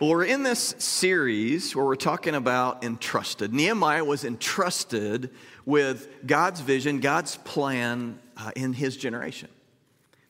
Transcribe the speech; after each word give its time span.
Well, 0.00 0.10
we're 0.10 0.24
in 0.24 0.42
this 0.42 0.74
series 0.78 1.76
where 1.76 1.84
we're 1.84 1.94
talking 1.94 2.34
about 2.34 2.82
entrusted. 2.82 3.54
Nehemiah 3.54 4.04
was 4.04 4.24
entrusted 4.24 5.30
with 5.64 6.08
God's 6.26 6.58
vision, 6.58 6.98
God's 6.98 7.36
plan 7.36 8.18
uh, 8.36 8.50
in 8.56 8.72
his 8.72 8.96
generation. 8.96 9.48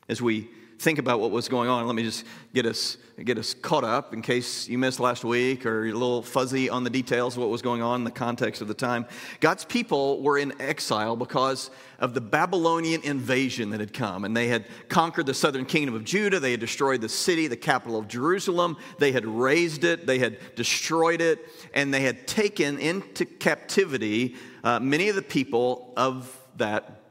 As 0.06 0.20
we 0.20 0.50
think 0.78 0.98
about 0.98 1.20
what 1.20 1.30
was 1.30 1.48
going 1.48 1.68
on, 1.68 1.86
let 1.86 1.94
me 1.94 2.02
just 2.02 2.24
get 2.52 2.66
us, 2.66 2.96
get 3.22 3.38
us 3.38 3.54
caught 3.54 3.84
up 3.84 4.12
in 4.12 4.22
case 4.22 4.68
you 4.68 4.76
missed 4.78 5.00
last 5.00 5.24
week 5.24 5.64
or 5.66 5.84
you're 5.84 5.94
a 5.94 5.98
little 5.98 6.22
fuzzy 6.22 6.68
on 6.68 6.84
the 6.84 6.90
details 6.90 7.36
of 7.36 7.42
what 7.42 7.50
was 7.50 7.62
going 7.62 7.82
on 7.82 8.00
in 8.00 8.04
the 8.04 8.10
context 8.10 8.60
of 8.60 8.68
the 8.68 8.74
time. 8.74 9.06
God's 9.40 9.64
people 9.64 10.22
were 10.22 10.38
in 10.38 10.60
exile 10.60 11.16
because 11.16 11.70
of 11.98 12.12
the 12.12 12.20
Babylonian 12.20 13.02
invasion 13.02 13.70
that 13.70 13.80
had 13.80 13.92
come. 13.92 14.24
And 14.24 14.36
they 14.36 14.48
had 14.48 14.66
conquered 14.88 15.26
the 15.26 15.34
southern 15.34 15.64
kingdom 15.64 15.94
of 15.94 16.04
Judah. 16.04 16.40
They 16.40 16.50
had 16.50 16.60
destroyed 16.60 17.00
the 17.00 17.08
city, 17.08 17.46
the 17.46 17.56
capital 17.56 17.98
of 17.98 18.08
Jerusalem. 18.08 18.76
They 18.98 19.12
had 19.12 19.24
razed 19.24 19.84
it. 19.84 20.06
They 20.06 20.18
had 20.18 20.38
destroyed 20.56 21.20
it. 21.20 21.48
And 21.72 21.94
they 21.94 22.00
had 22.00 22.26
taken 22.26 22.78
into 22.78 23.24
captivity 23.24 24.34
uh, 24.64 24.80
many 24.80 25.10
of 25.10 25.14
the 25.14 25.22
people 25.22 25.92
of 25.96 26.40
that 26.56 27.03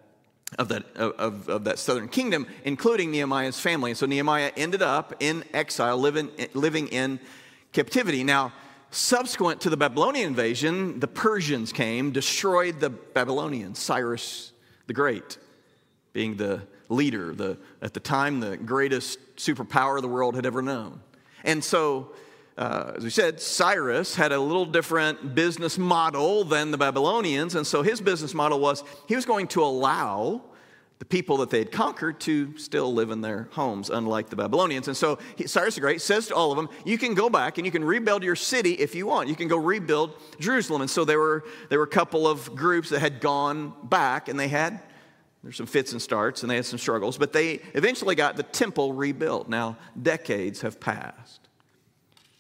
of 0.60 0.68
that, 0.70 0.84
of, 0.96 1.50
of 1.50 1.64
that 1.64 1.80
southern 1.80 2.08
kingdom, 2.08 2.48
including 2.64 3.12
Nehemiah's 3.12 3.60
family. 3.60 3.92
And 3.92 3.98
so 3.98 4.06
Nehemiah 4.06 4.52
ended 4.56 4.82
up 4.82 5.16
in 5.20 5.44
exile, 5.54 5.98
living, 5.98 6.30
living 6.54 6.88
in 6.88 7.20
captivity. 7.72 8.24
Now, 8.24 8.54
subsequent 8.92 9.62
to 9.62 9.70
the 9.70 9.78
Babylonian 9.78 10.28
invasion, 10.28 11.00
the 11.00 11.08
Persians 11.08 11.72
came, 11.72 12.12
destroyed 12.12 12.80
the 12.80 12.90
Babylonians, 12.90 13.80
Cyrus 13.80 14.52
the 14.88 14.94
Great 14.94 15.38
being 16.14 16.38
the 16.38 16.62
leader, 16.90 17.34
the, 17.34 17.58
at 17.82 17.94
the 17.94 18.00
time, 18.00 18.40
the 18.40 18.56
greatest 18.56 19.20
superpower 19.36 20.00
the 20.00 20.08
world 20.08 20.36
had 20.36 20.46
ever 20.46 20.62
known. 20.62 21.02
And 21.44 21.64
so, 21.64 22.12
uh, 22.58 22.94
as 22.96 23.04
we 23.04 23.10
said, 23.10 23.42
Cyrus 23.42 24.16
had 24.16 24.32
a 24.32 24.40
little 24.40 24.66
different 24.66 25.34
business 25.34 25.78
model 25.78 26.44
than 26.44 26.70
the 26.70 26.78
Babylonians. 26.78 27.56
And 27.56 27.66
so 27.66 27.82
his 27.82 28.00
business 28.00 28.34
model 28.34 28.60
was 28.60 28.84
he 29.08 29.16
was 29.16 29.26
going 29.26 29.48
to 29.50 29.64
allow 29.64 30.44
the 31.04 31.10
people 31.10 31.36
that 31.36 31.50
they 31.50 31.60
had 31.60 31.70
conquered 31.70 32.18
to 32.18 32.58
still 32.58 32.94
live 32.94 33.12
in 33.12 33.20
their 33.20 33.50
homes, 33.52 33.90
unlike 33.90 34.30
the 34.30 34.38
Babylonians. 34.38 34.88
And 34.88 34.96
so 34.96 35.20
Cyrus 35.46 35.76
the 35.76 35.82
Great 35.82 36.00
says 36.00 36.28
to 36.28 36.34
all 36.34 36.50
of 36.50 36.56
them, 36.56 36.70
You 36.86 36.98
can 36.98 37.14
go 37.14 37.30
back 37.30 37.58
and 37.58 37.66
you 37.66 37.74
can 37.74 37.84
rebuild 37.84 38.24
your 38.24 38.38
city 38.38 38.72
if 38.76 38.96
you 38.96 39.06
want. 39.06 39.28
You 39.28 39.36
can 39.36 39.50
go 39.50 39.58
rebuild 39.58 40.16
Jerusalem. 40.40 40.80
And 40.80 40.90
so 40.90 41.04
there 41.04 41.20
were, 41.20 41.44
there 41.68 41.78
were 41.78 41.84
a 41.84 41.90
couple 41.90 42.26
of 42.26 42.56
groups 42.56 42.88
that 42.92 43.02
had 43.02 43.20
gone 43.20 43.74
back 43.84 44.30
and 44.30 44.40
they 44.40 44.48
had 44.48 44.80
there's 45.44 45.58
some 45.58 45.66
fits 45.66 45.92
and 45.92 46.02
starts 46.02 46.42
and 46.42 46.50
they 46.50 46.56
had 46.56 46.66
some 46.66 46.80
struggles, 46.80 47.18
but 47.18 47.34
they 47.34 47.56
eventually 47.74 48.16
got 48.16 48.38
the 48.38 48.44
temple 48.44 48.94
rebuilt. 48.94 49.50
Now, 49.50 49.76
decades 50.02 50.62
have 50.62 50.80
passed. 50.80 51.43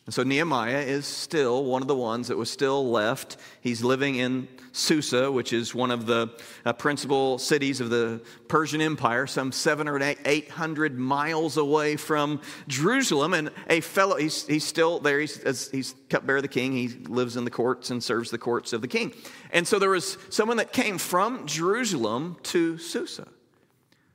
And 0.06 0.14
so 0.14 0.24
Nehemiah 0.24 0.82
is 0.82 1.06
still 1.06 1.64
one 1.64 1.82
of 1.82 1.88
the 1.88 1.96
ones 1.96 2.28
that 2.28 2.38
was 2.38 2.52
still 2.52 2.90
left. 2.90 3.38
He's 3.62 3.82
living 3.82 4.16
in 4.16 4.50
Susa, 4.74 5.32
which 5.32 5.54
is 5.54 5.74
one 5.74 5.92
of 5.92 6.08
the 6.08 6.30
uh, 6.66 6.74
principal 6.74 7.38
cities 7.38 7.80
of 7.80 7.90
the 7.90 8.22
Persian 8.50 8.82
Empire, 8.82 9.28
some 9.28 9.54
seven 9.54 9.88
or 9.88 10.02
eight 10.26 10.50
hundred 10.50 11.00
miles 11.00 11.56
away 11.56 11.96
from 11.96 12.42
Jerusalem. 12.68 13.34
And 13.34 13.52
a 13.70 13.80
fellow, 13.80 14.18
he's, 14.18 14.46
he's 14.46 14.66
still 14.66 15.00
there. 15.00 15.22
He's, 15.22 15.70
he's 15.72 15.96
cupbearer 16.10 16.38
of 16.38 16.42
the 16.42 16.50
king. 16.50 16.74
He 16.74 16.90
lives 16.90 17.38
in 17.38 17.46
the 17.46 17.52
courts 17.52 17.90
and 17.90 18.04
serves 18.04 18.30
the 18.30 18.38
courts 18.38 18.74
of 18.74 18.82
the 18.82 18.90
king. 18.90 19.14
And 19.52 19.66
so 19.66 19.80
there 19.80 19.92
was 19.92 20.18
someone 20.30 20.58
that 20.58 20.74
came 20.74 20.98
from 20.98 21.48
Jerusalem 21.48 22.36
to 22.44 22.78
Susa. 22.78 23.30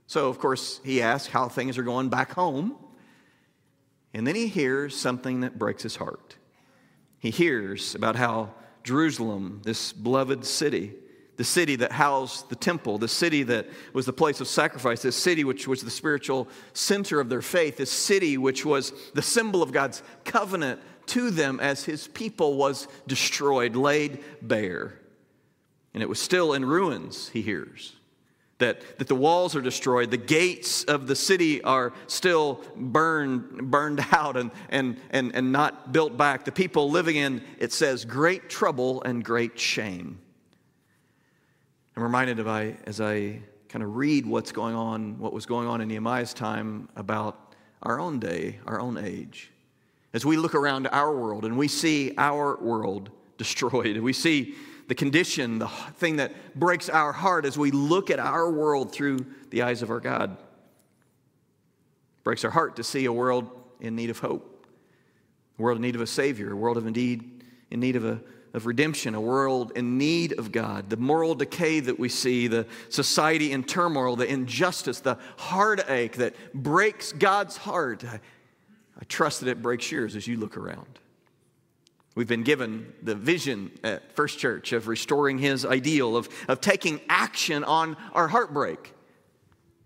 So, 0.07 0.29
of 0.29 0.39
course, 0.39 0.81
he 0.85 1.01
asked 1.01 1.31
how 1.31 1.49
things 1.49 1.79
are 1.79 1.83
going 1.83 2.11
back 2.11 2.33
home. 2.33 2.77
And 4.19 4.27
then 4.27 4.35
he 4.35 4.49
hears 4.49 4.97
something 4.97 5.43
that 5.43 5.61
breaks 5.61 5.85
his 5.85 5.95
heart. 5.95 6.35
He 7.21 7.31
hears 7.31 7.95
about 7.95 8.17
how 8.17 8.53
Jerusalem, 8.83 9.63
this 9.63 9.93
beloved 9.93 10.45
city, 10.45 10.93
the 11.37 11.45
city 11.45 11.77
that 11.77 11.93
housed 11.93 12.49
the 12.49 12.57
temple, 12.57 12.99
the 12.99 13.07
city 13.07 13.45
that 13.45 13.69
was 13.93 14.07
the 14.07 14.13
place 14.13 14.41
of 14.41 14.49
sacrifice, 14.49 15.03
this 15.03 15.15
city 15.15 15.45
which 15.45 15.69
was 15.69 15.83
the 15.83 15.91
spiritual 15.91 16.49
center 16.73 17.21
of 17.21 17.29
their 17.29 17.41
faith, 17.41 17.77
this 17.77 17.93
city 17.93 18.37
which 18.37 18.67
was 18.67 18.93
the 19.15 19.23
symbol 19.23 19.63
of 19.63 19.71
God's 19.71 20.03
covenant 20.25 20.81
to 21.07 21.31
them 21.31 21.61
as 21.61 21.85
his 21.85 22.09
people 22.09 22.57
was 22.57 22.89
destroyed, 23.07 23.77
laid 23.77 24.19
bare. 24.43 24.99
And 25.95 26.03
it 26.03 26.09
was 26.09 26.19
still 26.19 26.55
in 26.55 26.65
ruins, 26.65 27.29
he 27.29 27.41
hears 27.41 27.98
that, 28.59 28.99
that 28.99 29.09
the 29.09 29.15
walls 29.15 29.55
are 29.55 29.61
destroyed, 29.61 30.11
the 30.11 30.17
gates 30.17 30.85
of 30.85 31.07
the 31.07 31.17
city 31.17 31.63
are 31.63 31.93
still 32.07 32.61
burned, 32.77 33.71
burned 33.71 34.05
out 34.13 34.37
and, 34.37 34.51
and, 34.69 35.01
and, 35.11 35.35
and 35.35 35.53
not 35.53 35.93
built 35.93 36.17
back. 36.17 36.45
The 36.45 36.53
people 36.53 36.91
living 36.91 37.17
in, 37.17 37.43
it 37.59 37.73
says, 37.73 38.05
great 38.05 38.51
trouble 38.51 39.03
and 39.03 39.25
great 39.25 39.59
shame. 39.59 40.19
I'm 41.97 42.03
reminded 42.03 42.39
of 42.39 42.47
I, 42.47 42.77
as 42.85 43.01
I 43.01 43.41
kind 43.69 43.83
of 43.83 43.97
read 43.97 44.25
what's 44.25 44.53
going 44.53 44.75
on, 44.75 45.19
what 45.19 45.33
was 45.33 45.47
going 45.47 45.69
on 45.69 45.81
in 45.81 45.89
Nehemiah's 45.89 46.33
time 46.33 46.89
about 46.97 47.55
our 47.83 48.01
own 48.01 48.19
day, 48.19 48.59
our 48.67 48.81
own 48.81 48.99
age. 48.99 49.51
As 50.15 50.25
we 50.25 50.37
look 50.37 50.55
around 50.55 50.87
our 50.89 51.15
world 51.15 51.45
and 51.45 51.57
we 51.57 51.69
see 51.69 52.15
our 52.17 52.57
world 52.57 53.11
destroyed, 53.39 53.99
we 53.99 54.13
see 54.13 54.55
the 54.89 54.95
condition, 54.95 55.59
the 55.59 55.69
thing 55.97 56.17
that 56.17 56.59
breaks 56.59 56.89
our 56.89 57.13
heart 57.13 57.45
as 57.45 57.57
we 57.57 57.71
look 57.71 58.11
at 58.11 58.19
our 58.19 58.51
world 58.51 58.91
through 58.91 59.25
the 59.51 59.63
eyes 59.63 59.83
of 59.83 59.91
our 59.91 60.01
God. 60.01 60.33
It 60.33 62.25
breaks 62.25 62.45
our 62.45 62.51
heart 62.51 62.77
to 62.77 62.83
see 62.83 63.05
a 63.05 63.13
world 63.13 63.51
in 63.81 63.95
need 63.95 64.11
of 64.11 64.19
hope, 64.19 64.67
a 65.59 65.63
world 65.63 65.77
in 65.77 65.83
need 65.83 65.95
of 65.95 66.01
a 66.01 66.07
Savior, 66.07 66.53
a 66.53 66.57
world 66.57 66.77
of 66.77 66.87
indeed 66.87 67.45
in 67.71 67.81
need 67.81 67.97
of 67.97 68.05
a 68.05 68.21
of 68.55 68.67
redemption, 68.67 69.15
a 69.15 69.21
world 69.21 69.73
in 69.77 69.99
need 69.99 70.39
of 70.39 70.51
God, 70.53 70.89
the 70.89 70.97
moral 70.97 71.35
decay 71.35 71.81
that 71.81 71.99
we 71.99 72.09
see, 72.09 72.47
the 72.47 72.67
society 72.89 73.53
in 73.53 73.63
turmoil, 73.63 74.17
the 74.17 74.27
injustice, 74.27 75.01
the 75.01 75.19
heartache 75.37 76.17
that 76.17 76.35
breaks 76.55 77.13
God's 77.13 77.59
heart. 77.59 78.05
I, 78.05 78.21
I 78.99 79.05
trust 79.05 79.41
that 79.41 79.51
it 79.51 79.63
breaks 79.63 79.93
yours 79.93 80.17
as 80.17 80.27
you 80.27 80.39
look 80.39 80.57
around. 80.57 80.99
We've 82.19 82.27
been 82.27 82.43
given 82.43 82.95
the 83.01 83.15
vision 83.15 83.71
at 83.85 84.11
First 84.17 84.41
Church 84.41 84.73
of 84.73 84.89
restoring 84.89 85.39
his 85.39 85.65
ideal, 85.65 86.17
of, 86.17 86.29
of 86.49 86.61
taking 86.61 87.01
action 87.09 87.63
on 87.63 87.97
our 88.13 88.27
heartbreak. 88.27 88.93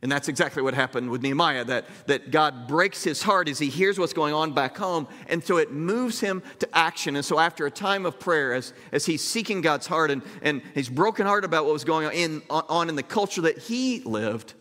And 0.00 0.10
that's 0.10 0.28
exactly 0.28 0.62
what 0.62 0.72
happened 0.72 1.10
with 1.10 1.20
Nehemiah 1.20 1.66
that, 1.66 1.84
that 2.06 2.30
God 2.30 2.68
breaks 2.68 3.04
his 3.04 3.22
heart 3.22 3.50
as 3.50 3.58
he 3.58 3.68
hears 3.68 3.98
what's 3.98 4.14
going 4.14 4.32
on 4.32 4.54
back 4.54 4.78
home. 4.78 5.08
And 5.28 5.44
so 5.44 5.58
it 5.58 5.72
moves 5.72 6.20
him 6.20 6.42
to 6.60 6.68
action. 6.72 7.16
And 7.16 7.24
so, 7.24 7.38
after 7.38 7.66
a 7.66 7.70
time 7.70 8.06
of 8.06 8.18
prayer, 8.18 8.54
as, 8.54 8.72
as 8.92 9.04
he's 9.04 9.22
seeking 9.22 9.60
God's 9.60 9.86
heart 9.86 10.10
and, 10.10 10.22
and 10.40 10.62
he's 10.74 10.88
broken 10.88 11.26
heart 11.26 11.44
about 11.44 11.66
what 11.66 11.74
was 11.74 11.84
going 11.84 12.06
on 12.06 12.12
in, 12.14 12.42
on 12.48 12.88
in 12.88 12.96
the 12.96 13.02
culture 13.02 13.42
that 13.42 13.58
he 13.58 14.00
lived, 14.00 14.54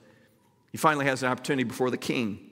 he 0.74 0.78
finally 0.78 1.06
has 1.06 1.24
an 1.24 1.30
opportunity 1.32 1.64
before 1.64 1.90
the 1.90 1.98
king 1.98 2.51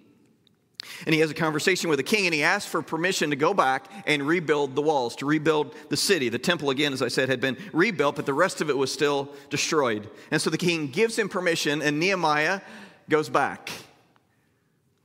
and 1.06 1.14
he 1.14 1.22
has 1.22 1.30
a 1.30 1.34
conversation 1.34 1.90
with 1.90 1.98
the 1.98 2.04
king 2.04 2.26
and 2.26 2.34
he 2.34 2.44
asks 2.44 2.70
for 2.70 2.82
permission 2.82 3.30
to 3.30 3.36
go 3.36 3.54
back 3.54 3.86
and 4.06 4.26
rebuild 4.26 4.76
the 4.76 4.82
walls, 4.82 5.16
to 5.18 5.26
rebuild 5.26 5.76
the 5.90 5.98
city. 5.98 6.30
The 6.30 6.40
temple, 6.40 6.70
again, 6.70 6.94
as 6.94 7.02
I 7.02 7.08
said, 7.08 7.30
had 7.30 7.42
been 7.42 7.58
rebuilt, 7.74 8.16
but 8.16 8.26
the 8.26 8.34
rest 8.34 8.62
of 8.62 8.70
it 8.70 8.78
was 8.78 8.92
still 8.92 9.30
destroyed. 9.50 10.10
And 10.32 10.42
so 10.42 10.50
the 10.50 10.58
king 10.58 10.88
gives 10.88 11.18
him 11.18 11.30
permission, 11.30 11.82
and 11.82 12.00
Nehemiah 12.00 12.62
goes 13.10 13.30
back 13.30 13.70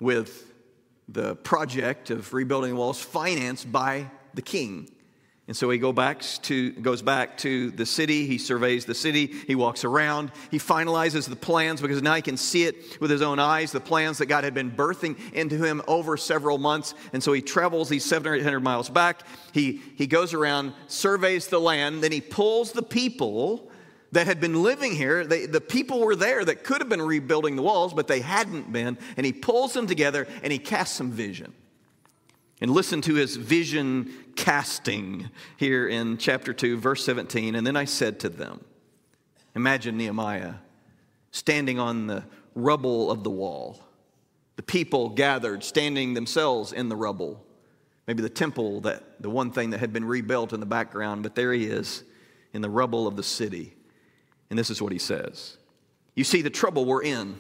with 0.01 0.53
the 1.09 1.37
project 1.37 2.11
of 2.11 2.33
rebuilding 2.33 2.71
the 2.71 2.77
walls 2.77 3.01
financed 3.01 3.71
by 3.71 4.11
the 4.33 4.43
king. 4.43 4.91
And 5.47 5.55
so 5.55 5.69
he 5.69 5.77
go 5.77 5.93
back 5.93 6.23
to, 6.43 6.73
goes 6.73 7.03
back 7.03 7.37
to 7.39 7.71
the 7.73 7.85
city. 7.85 8.27
He 8.27 8.39
surveys 8.39 8.87
the 8.87 8.95
city. 8.95 9.27
He 9.27 9.55
walks 9.55 9.85
around. 9.85 10.33
He 10.51 10.59
finalizes 10.59 11.29
the 11.29 11.37
plans 11.37 11.83
because 11.83 12.01
now 12.01 12.15
he 12.15 12.23
can 12.23 12.39
see 12.39 12.65
it 12.65 12.99
with 12.99 13.11
his 13.11 13.21
own 13.21 13.39
eyes, 13.39 13.71
the 13.71 13.81
plans 13.81 14.19
that 14.19 14.27
God 14.27 14.45
had 14.45 14.55
been 14.55 14.71
birthing 14.71 15.19
into 15.35 15.63
him 15.63 15.83
over 15.87 16.17
several 16.17 16.57
months. 16.57 16.95
And 17.13 17.23
so 17.23 17.35
he 17.35 17.43
travels 17.43 17.91
these 17.91 18.07
700 18.07 18.39
or 18.39 18.41
800 18.41 18.61
miles 18.61 18.89
back. 18.89 19.23
He, 19.53 19.83
he 19.97 20.07
goes 20.07 20.33
around, 20.33 20.73
surveys 20.87 21.49
the 21.49 21.61
land. 21.61 22.03
Then 22.03 22.13
he 22.13 22.23
pulls 22.23 22.73
the 22.73 22.83
people 22.83 23.71
that 24.13 24.27
had 24.27 24.41
been 24.41 24.63
living 24.63 24.95
here. 24.95 25.27
They, 25.27 25.45
the 25.45 25.61
people 25.61 26.01
were 26.01 26.17
there 26.17 26.43
that 26.43 26.65
could 26.65 26.81
have 26.81 26.89
been 26.89 27.03
rebuilding 27.03 27.57
the 27.57 27.63
walls, 27.63 27.93
but 27.93 28.09
they 28.09 28.21
hadn't 28.21 28.73
been. 28.73 28.97
And 29.19 29.27
he 29.27 29.33
pulls 29.35 29.75
them 29.75 29.87
together 29.87 30.27
and 30.43 30.51
he 30.51 30.59
casts 30.59 30.97
some 30.97 31.11
vision 31.11 31.53
and 32.61 32.71
listen 32.71 33.01
to 33.03 33.15
his 33.15 33.37
vision 33.37 34.13
casting 34.37 35.31
here 35.57 35.89
in 35.89 36.19
chapter 36.19 36.53
2, 36.53 36.79
verse 36.79 37.05
17. 37.05 37.55
And 37.55 37.67
then 37.67 37.77
I 37.77 37.85
said 37.85 38.21
to 38.21 38.29
them, 38.29 38.65
Imagine 39.55 39.97
Nehemiah 39.97 40.55
standing 41.31 41.81
on 41.81 42.07
the 42.07 42.25
rubble 42.55 43.11
of 43.11 43.25
the 43.25 43.31
wall, 43.31 43.81
the 44.57 44.63
people 44.63 45.09
gathered, 45.09 45.65
standing 45.65 46.15
themselves 46.15 46.73
in 46.73 46.89
the 46.89 46.97
rubble. 46.97 47.45
Maybe 48.07 48.23
the 48.23 48.29
temple, 48.29 48.83
that 48.83 49.21
the 49.21 49.31
one 49.31 49.51
thing 49.51 49.71
that 49.71 49.81
had 49.81 49.93
been 49.93 50.05
rebuilt 50.05 50.53
in 50.53 50.61
the 50.61 50.67
background, 50.67 51.23
but 51.23 51.35
there 51.35 51.53
he 51.53 51.65
is 51.65 52.05
in 52.53 52.63
the 52.63 52.71
rubble 52.71 53.07
of 53.07 53.17
the 53.17 53.23
city. 53.23 53.75
And 54.51 54.59
this 54.59 54.71
is 54.71 54.81
what 54.81 54.93
he 54.93 54.99
says 54.99 55.57
You 56.15 56.25
see 56.25 56.43
the 56.43 56.51
trouble 56.51 56.85
we're 56.85 57.03
in, 57.03 57.37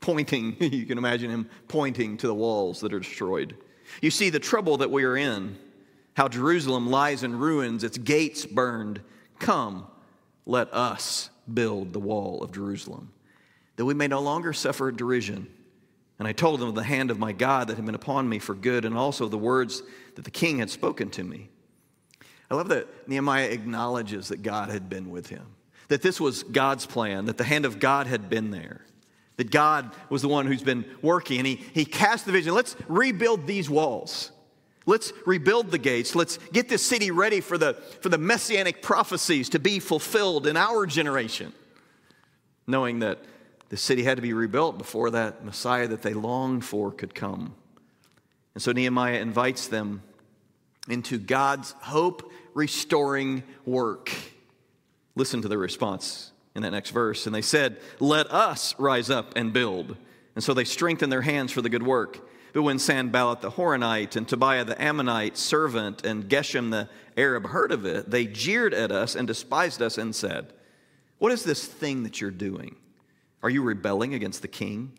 pointing, 0.00 0.56
you 0.60 0.86
can 0.86 0.98
imagine 0.98 1.30
him 1.30 1.48
pointing 1.68 2.16
to 2.18 2.26
the 2.26 2.34
walls 2.34 2.80
that 2.80 2.92
are 2.92 3.00
destroyed. 3.00 3.56
You 4.00 4.10
see 4.10 4.30
the 4.30 4.38
trouble 4.38 4.78
that 4.78 4.90
we 4.90 5.04
are 5.04 5.16
in. 5.16 5.58
how 6.14 6.28
Jerusalem 6.28 6.90
lies 6.90 7.22
in 7.22 7.38
ruins, 7.38 7.84
its 7.84 7.98
gates 7.98 8.44
burned. 8.44 9.00
Come, 9.38 9.86
let 10.44 10.72
us 10.74 11.30
build 11.52 11.92
the 11.92 11.98
wall 11.98 12.42
of 12.42 12.52
Jerusalem, 12.52 13.10
that 13.76 13.84
we 13.84 13.94
may 13.94 14.06
no 14.06 14.20
longer 14.20 14.52
suffer 14.52 14.92
derision. 14.92 15.46
And 16.18 16.28
I 16.28 16.32
told 16.32 16.60
them 16.60 16.68
of 16.68 16.74
the 16.74 16.82
hand 16.82 17.10
of 17.10 17.18
my 17.18 17.32
God 17.32 17.68
that 17.68 17.76
had 17.76 17.86
been 17.86 17.94
upon 17.94 18.28
me 18.28 18.38
for 18.38 18.54
good, 18.54 18.84
and 18.84 18.96
also 18.96 19.28
the 19.28 19.38
words 19.38 19.82
that 20.16 20.26
the 20.26 20.30
king 20.30 20.58
had 20.58 20.68
spoken 20.68 21.08
to 21.10 21.24
me. 21.24 21.48
I 22.50 22.54
love 22.54 22.68
that 22.68 23.08
Nehemiah 23.08 23.48
acknowledges 23.48 24.28
that 24.28 24.42
God 24.42 24.68
had 24.68 24.90
been 24.90 25.10
with 25.10 25.28
him, 25.28 25.46
that 25.88 26.02
this 26.02 26.20
was 26.20 26.42
God's 26.42 26.84
plan, 26.84 27.24
that 27.26 27.38
the 27.38 27.44
hand 27.44 27.64
of 27.64 27.78
God 27.78 28.06
had 28.06 28.28
been 28.28 28.50
there, 28.50 28.84
that 29.40 29.50
God 29.50 29.90
was 30.10 30.20
the 30.20 30.28
one 30.28 30.46
who's 30.46 30.62
been 30.62 30.84
working, 31.00 31.38
and 31.38 31.46
he, 31.46 31.54
he 31.72 31.86
cast 31.86 32.26
the 32.26 32.32
vision 32.32 32.52
let's 32.52 32.76
rebuild 32.88 33.46
these 33.46 33.70
walls. 33.70 34.32
Let's 34.84 35.14
rebuild 35.24 35.70
the 35.70 35.78
gates. 35.78 36.14
Let's 36.14 36.36
get 36.52 36.68
this 36.68 36.82
city 36.82 37.10
ready 37.10 37.40
for 37.40 37.56
the, 37.56 37.72
for 38.02 38.10
the 38.10 38.18
messianic 38.18 38.82
prophecies 38.82 39.48
to 39.50 39.58
be 39.58 39.78
fulfilled 39.78 40.46
in 40.46 40.58
our 40.58 40.84
generation. 40.84 41.54
Knowing 42.66 42.98
that 42.98 43.20
the 43.70 43.78
city 43.78 44.02
had 44.02 44.18
to 44.18 44.22
be 44.22 44.34
rebuilt 44.34 44.76
before 44.76 45.08
that 45.12 45.42
Messiah 45.42 45.88
that 45.88 46.02
they 46.02 46.12
longed 46.12 46.62
for 46.62 46.92
could 46.92 47.14
come. 47.14 47.54
And 48.52 48.62
so 48.62 48.72
Nehemiah 48.72 49.20
invites 49.20 49.68
them 49.68 50.02
into 50.86 51.16
God's 51.16 51.72
hope 51.80 52.30
restoring 52.52 53.42
work. 53.64 54.12
Listen 55.14 55.40
to 55.40 55.48
the 55.48 55.56
response 55.56 56.29
in 56.54 56.62
that 56.62 56.70
next 56.70 56.90
verse. 56.90 57.26
And 57.26 57.34
they 57.34 57.42
said, 57.42 57.78
Let 57.98 58.30
us 58.30 58.74
rise 58.78 59.10
up 59.10 59.32
and 59.36 59.52
build. 59.52 59.96
And 60.34 60.44
so 60.44 60.54
they 60.54 60.64
strengthened 60.64 61.12
their 61.12 61.22
hands 61.22 61.52
for 61.52 61.62
the 61.62 61.68
good 61.68 61.82
work. 61.82 62.28
But 62.52 62.62
when 62.62 62.78
Sanballat 62.78 63.40
the 63.40 63.52
Horonite 63.52 64.16
and 64.16 64.26
Tobiah 64.26 64.64
the 64.64 64.80
Ammonite 64.80 65.36
servant 65.36 66.04
and 66.04 66.28
Geshem 66.28 66.70
the 66.70 66.88
Arab 67.16 67.46
heard 67.46 67.70
of 67.70 67.84
it, 67.84 68.10
they 68.10 68.26
jeered 68.26 68.74
at 68.74 68.90
us 68.90 69.14
and 69.14 69.26
despised 69.26 69.80
us 69.80 69.98
and 69.98 70.14
said, 70.14 70.52
What 71.18 71.32
is 71.32 71.44
this 71.44 71.64
thing 71.64 72.02
that 72.02 72.20
you're 72.20 72.30
doing? 72.30 72.76
Are 73.42 73.50
you 73.50 73.62
rebelling 73.62 74.14
against 74.14 74.42
the 74.42 74.48
king? 74.48 74.92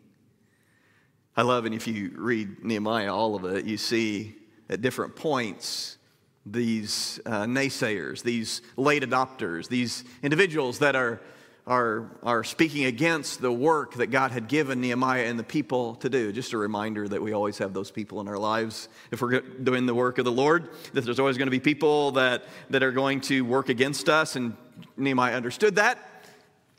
I 1.36 1.42
love, 1.42 1.64
and 1.64 1.74
if 1.74 1.86
you 1.86 2.12
read 2.14 2.62
Nehemiah, 2.64 3.14
all 3.14 3.34
of 3.34 3.44
it, 3.44 3.64
you 3.64 3.76
see 3.76 4.36
at 4.68 4.82
different 4.82 5.16
points 5.16 5.96
these 6.44 7.20
uh, 7.24 7.44
naysayers, 7.44 8.22
these 8.22 8.62
late 8.76 9.02
adopters, 9.02 9.68
these 9.68 10.04
individuals 10.22 10.80
that 10.80 10.96
are 10.96 11.20
are, 11.66 12.10
are 12.24 12.42
speaking 12.42 12.86
against 12.86 13.40
the 13.40 13.52
work 13.52 13.94
that 13.94 14.08
God 14.08 14.32
had 14.32 14.48
given 14.48 14.80
Nehemiah 14.80 15.26
and 15.26 15.38
the 15.38 15.44
people 15.44 15.94
to 15.96 16.08
do. 16.08 16.32
Just 16.32 16.52
a 16.52 16.58
reminder 16.58 17.06
that 17.06 17.22
we 17.22 17.32
always 17.32 17.58
have 17.58 17.72
those 17.72 17.90
people 17.90 18.20
in 18.20 18.26
our 18.26 18.38
lives. 18.38 18.88
If 19.12 19.22
we're 19.22 19.40
doing 19.40 19.86
the 19.86 19.94
work 19.94 20.18
of 20.18 20.24
the 20.24 20.32
Lord, 20.32 20.70
that 20.92 21.04
there's 21.04 21.20
always 21.20 21.38
going 21.38 21.46
to 21.46 21.52
be 21.52 21.60
people 21.60 22.12
that, 22.12 22.44
that 22.70 22.82
are 22.82 22.90
going 22.90 23.20
to 23.22 23.42
work 23.42 23.68
against 23.68 24.08
us. 24.08 24.34
And 24.34 24.56
Nehemiah 24.96 25.36
understood 25.36 25.76
that. 25.76 25.98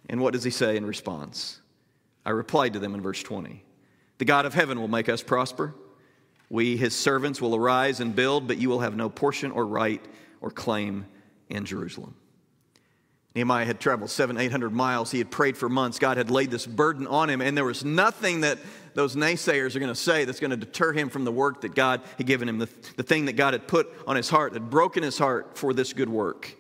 And 0.10 0.20
what 0.20 0.34
does 0.34 0.44
he 0.44 0.52
say 0.52 0.76
in 0.76 0.86
response? 0.86 1.62
I 2.26 2.32
replied 2.32 2.74
to 2.74 2.80
them 2.80 2.94
in 2.94 3.02
verse 3.02 3.24
20 3.24 3.64
The 4.18 4.26
God 4.26 4.46
of 4.46 4.54
heaven 4.54 4.82
will 4.82 4.90
make 4.90 5.08
us 5.08 5.24
prosper. 5.24 5.74
We, 6.50 6.76
his 6.76 6.94
servants, 6.94 7.42
will 7.42 7.56
arise 7.56 8.02
and 8.02 8.14
build, 8.14 8.48
but 8.48 8.58
you 8.58 8.68
will 8.68 8.82
have 8.82 8.96
no 8.96 9.10
portion 9.10 9.52
or 9.52 9.66
right 9.66 10.04
or 10.42 10.52
claim 10.52 11.06
in 11.50 11.64
Jerusalem. 11.64 12.16
Nehemiah 13.36 13.66
had 13.66 13.80
traveled 13.80 14.12
seven, 14.12 14.38
eight 14.38 14.52
hundred 14.52 14.74
miles. 14.74 15.10
He 15.10 15.18
had 15.18 15.32
prayed 15.32 15.58
for 15.58 15.68
months. 15.68 15.98
God 15.98 16.18
had 16.18 16.30
laid 16.30 16.52
this 16.52 16.68
burden 16.68 17.08
on 17.08 17.30
him, 17.30 17.42
and 17.42 17.58
there 17.58 17.66
was 17.66 17.84
nothing 17.84 18.42
that 18.42 18.60
those 18.94 19.16
naysayers 19.16 19.76
are 19.76 19.80
going 19.80 19.92
to 19.92 20.00
say 20.00 20.24
that's 20.24 20.40
going 20.40 20.52
to 20.52 20.58
deter 20.58 20.94
him 20.94 21.10
from 21.10 21.24
the 21.24 21.32
work 21.32 21.62
that 21.62 21.74
God 21.74 22.02
had 22.18 22.28
given 22.28 22.48
him, 22.48 22.60
the, 22.60 22.70
the 22.96 23.02
thing 23.02 23.26
that 23.26 23.34
God 23.34 23.54
had 23.54 23.68
put 23.68 23.92
on 24.06 24.16
his 24.16 24.30
heart, 24.30 24.54
had 24.54 24.70
broken 24.70 25.02
his 25.02 25.18
heart 25.18 25.58
for 25.58 25.74
this 25.74 25.94
good 25.94 26.10
work. 26.10 26.56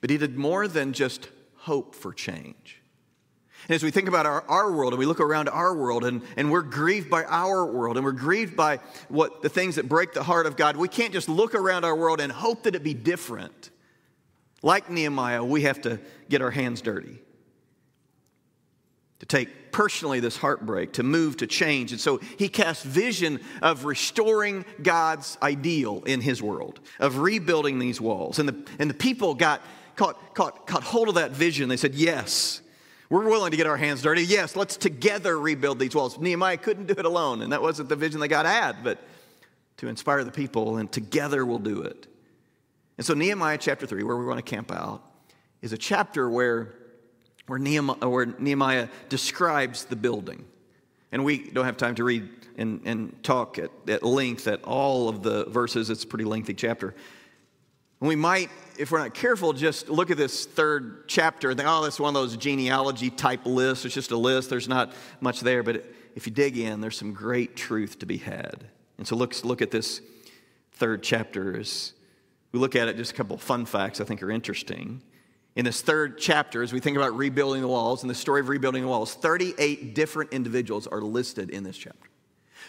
But 0.00 0.10
he 0.10 0.18
did 0.18 0.36
more 0.36 0.68
than 0.68 0.92
just 0.92 1.28
hope 1.56 1.96
for 1.96 2.12
change. 2.12 2.80
And 3.66 3.74
as 3.74 3.82
we 3.82 3.90
think 3.90 4.06
about 4.06 4.26
our, 4.26 4.44
our 4.48 4.70
world 4.70 4.92
and 4.92 4.98
we 5.00 5.06
look 5.06 5.20
around 5.20 5.48
our 5.48 5.74
world 5.74 6.04
and, 6.04 6.22
and 6.36 6.52
we're 6.52 6.62
grieved 6.62 7.08
by 7.08 7.24
our 7.24 7.64
world 7.64 7.96
and 7.96 8.04
we're 8.04 8.12
grieved 8.12 8.54
by 8.54 8.78
what 9.08 9.40
the 9.40 9.48
things 9.48 9.76
that 9.76 9.88
break 9.88 10.12
the 10.12 10.22
heart 10.22 10.46
of 10.46 10.56
God, 10.56 10.76
we 10.76 10.86
can't 10.86 11.14
just 11.14 11.28
look 11.28 11.54
around 11.54 11.84
our 11.84 11.96
world 11.96 12.20
and 12.20 12.30
hope 12.30 12.64
that 12.64 12.74
it 12.74 12.84
be 12.84 12.94
different. 12.94 13.70
Like 14.64 14.88
Nehemiah, 14.88 15.44
we 15.44 15.62
have 15.62 15.82
to 15.82 16.00
get 16.30 16.40
our 16.40 16.50
hands 16.50 16.80
dirty, 16.80 17.18
to 19.18 19.26
take 19.26 19.72
personally 19.72 20.20
this 20.20 20.38
heartbreak, 20.38 20.94
to 20.94 21.02
move, 21.02 21.36
to 21.36 21.46
change. 21.46 21.92
And 21.92 22.00
so 22.00 22.16
he 22.38 22.48
cast 22.48 22.82
vision 22.82 23.40
of 23.60 23.84
restoring 23.84 24.64
God's 24.82 25.36
ideal 25.42 26.02
in 26.06 26.22
his 26.22 26.42
world, 26.42 26.80
of 26.98 27.18
rebuilding 27.18 27.78
these 27.78 28.00
walls. 28.00 28.38
And 28.38 28.48
the, 28.48 28.70
and 28.78 28.88
the 28.88 28.94
people 28.94 29.34
got 29.34 29.60
caught, 29.96 30.34
caught, 30.34 30.66
caught 30.66 30.82
hold 30.82 31.10
of 31.10 31.16
that 31.16 31.32
vision. 31.32 31.68
They 31.68 31.76
said, 31.76 31.94
Yes, 31.94 32.62
we're 33.10 33.28
willing 33.28 33.50
to 33.50 33.58
get 33.58 33.66
our 33.66 33.76
hands 33.76 34.00
dirty. 34.00 34.24
Yes, 34.24 34.56
let's 34.56 34.78
together 34.78 35.38
rebuild 35.38 35.78
these 35.78 35.94
walls. 35.94 36.18
Nehemiah 36.18 36.56
couldn't 36.56 36.86
do 36.86 36.94
it 36.96 37.04
alone, 37.04 37.42
and 37.42 37.52
that 37.52 37.60
wasn't 37.60 37.90
the 37.90 37.96
vision 37.96 38.20
that 38.20 38.28
God 38.28 38.46
had, 38.46 38.82
but 38.82 38.98
to 39.76 39.88
inspire 39.88 40.24
the 40.24 40.32
people, 40.32 40.78
and 40.78 40.90
together 40.90 41.44
we'll 41.44 41.58
do 41.58 41.82
it. 41.82 42.06
And 42.96 43.06
so, 43.06 43.14
Nehemiah 43.14 43.58
chapter 43.58 43.86
3, 43.86 44.02
where 44.02 44.16
we 44.16 44.24
want 44.24 44.44
to 44.44 44.48
camp 44.48 44.70
out, 44.70 45.02
is 45.62 45.72
a 45.72 45.78
chapter 45.78 46.30
where, 46.30 46.74
where, 47.46 47.58
Nehemiah, 47.58 48.08
where 48.08 48.26
Nehemiah 48.26 48.88
describes 49.08 49.84
the 49.84 49.96
building. 49.96 50.44
And 51.10 51.24
we 51.24 51.50
don't 51.50 51.64
have 51.64 51.76
time 51.76 51.94
to 51.96 52.04
read 52.04 52.28
and, 52.56 52.80
and 52.84 53.22
talk 53.22 53.58
at, 53.58 53.70
at 53.88 54.02
length 54.02 54.46
at 54.46 54.62
all 54.64 55.08
of 55.08 55.22
the 55.22 55.44
verses. 55.46 55.90
It's 55.90 56.04
a 56.04 56.06
pretty 56.06 56.24
lengthy 56.24 56.54
chapter. 56.54 56.94
And 58.00 58.08
we 58.08 58.16
might, 58.16 58.50
if 58.78 58.90
we're 58.90 58.98
not 58.98 59.14
careful, 59.14 59.52
just 59.52 59.88
look 59.88 60.10
at 60.10 60.16
this 60.16 60.44
third 60.44 61.08
chapter 61.08 61.50
and 61.50 61.58
think, 61.58 61.68
oh, 61.68 61.82
that's 61.84 61.98
one 61.98 62.14
of 62.14 62.20
those 62.20 62.36
genealogy 62.36 63.10
type 63.10 63.46
lists. 63.46 63.84
It's 63.84 63.94
just 63.94 64.10
a 64.10 64.16
list, 64.16 64.50
there's 64.50 64.68
not 64.68 64.92
much 65.20 65.40
there. 65.40 65.62
But 65.62 65.84
if 66.14 66.26
you 66.26 66.32
dig 66.32 66.58
in, 66.58 66.80
there's 66.80 66.98
some 66.98 67.12
great 67.12 67.56
truth 67.56 67.98
to 68.00 68.06
be 68.06 68.18
had. 68.18 68.64
And 68.98 69.06
so 69.06 69.16
look, 69.16 69.42
look 69.44 69.62
at 69.62 69.70
this 69.70 70.00
third 70.72 71.02
chapter 71.02 71.58
as 71.58 71.92
we 72.54 72.60
look 72.60 72.76
at 72.76 72.86
it, 72.86 72.96
just 72.96 73.10
a 73.10 73.14
couple 73.16 73.34
of 73.34 73.42
fun 73.42 73.66
facts 73.66 74.00
I 74.00 74.04
think 74.04 74.22
are 74.22 74.30
interesting. 74.30 75.02
In 75.56 75.64
this 75.64 75.80
third 75.82 76.18
chapter, 76.18 76.62
as 76.62 76.72
we 76.72 76.78
think 76.78 76.96
about 76.96 77.16
rebuilding 77.16 77.62
the 77.62 77.68
walls 77.68 78.04
and 78.04 78.08
the 78.08 78.14
story 78.14 78.40
of 78.40 78.48
rebuilding 78.48 78.82
the 78.82 78.88
walls, 78.88 79.12
38 79.12 79.92
different 79.92 80.32
individuals 80.32 80.86
are 80.86 81.00
listed 81.00 81.50
in 81.50 81.64
this 81.64 81.76
chapter. 81.76 82.08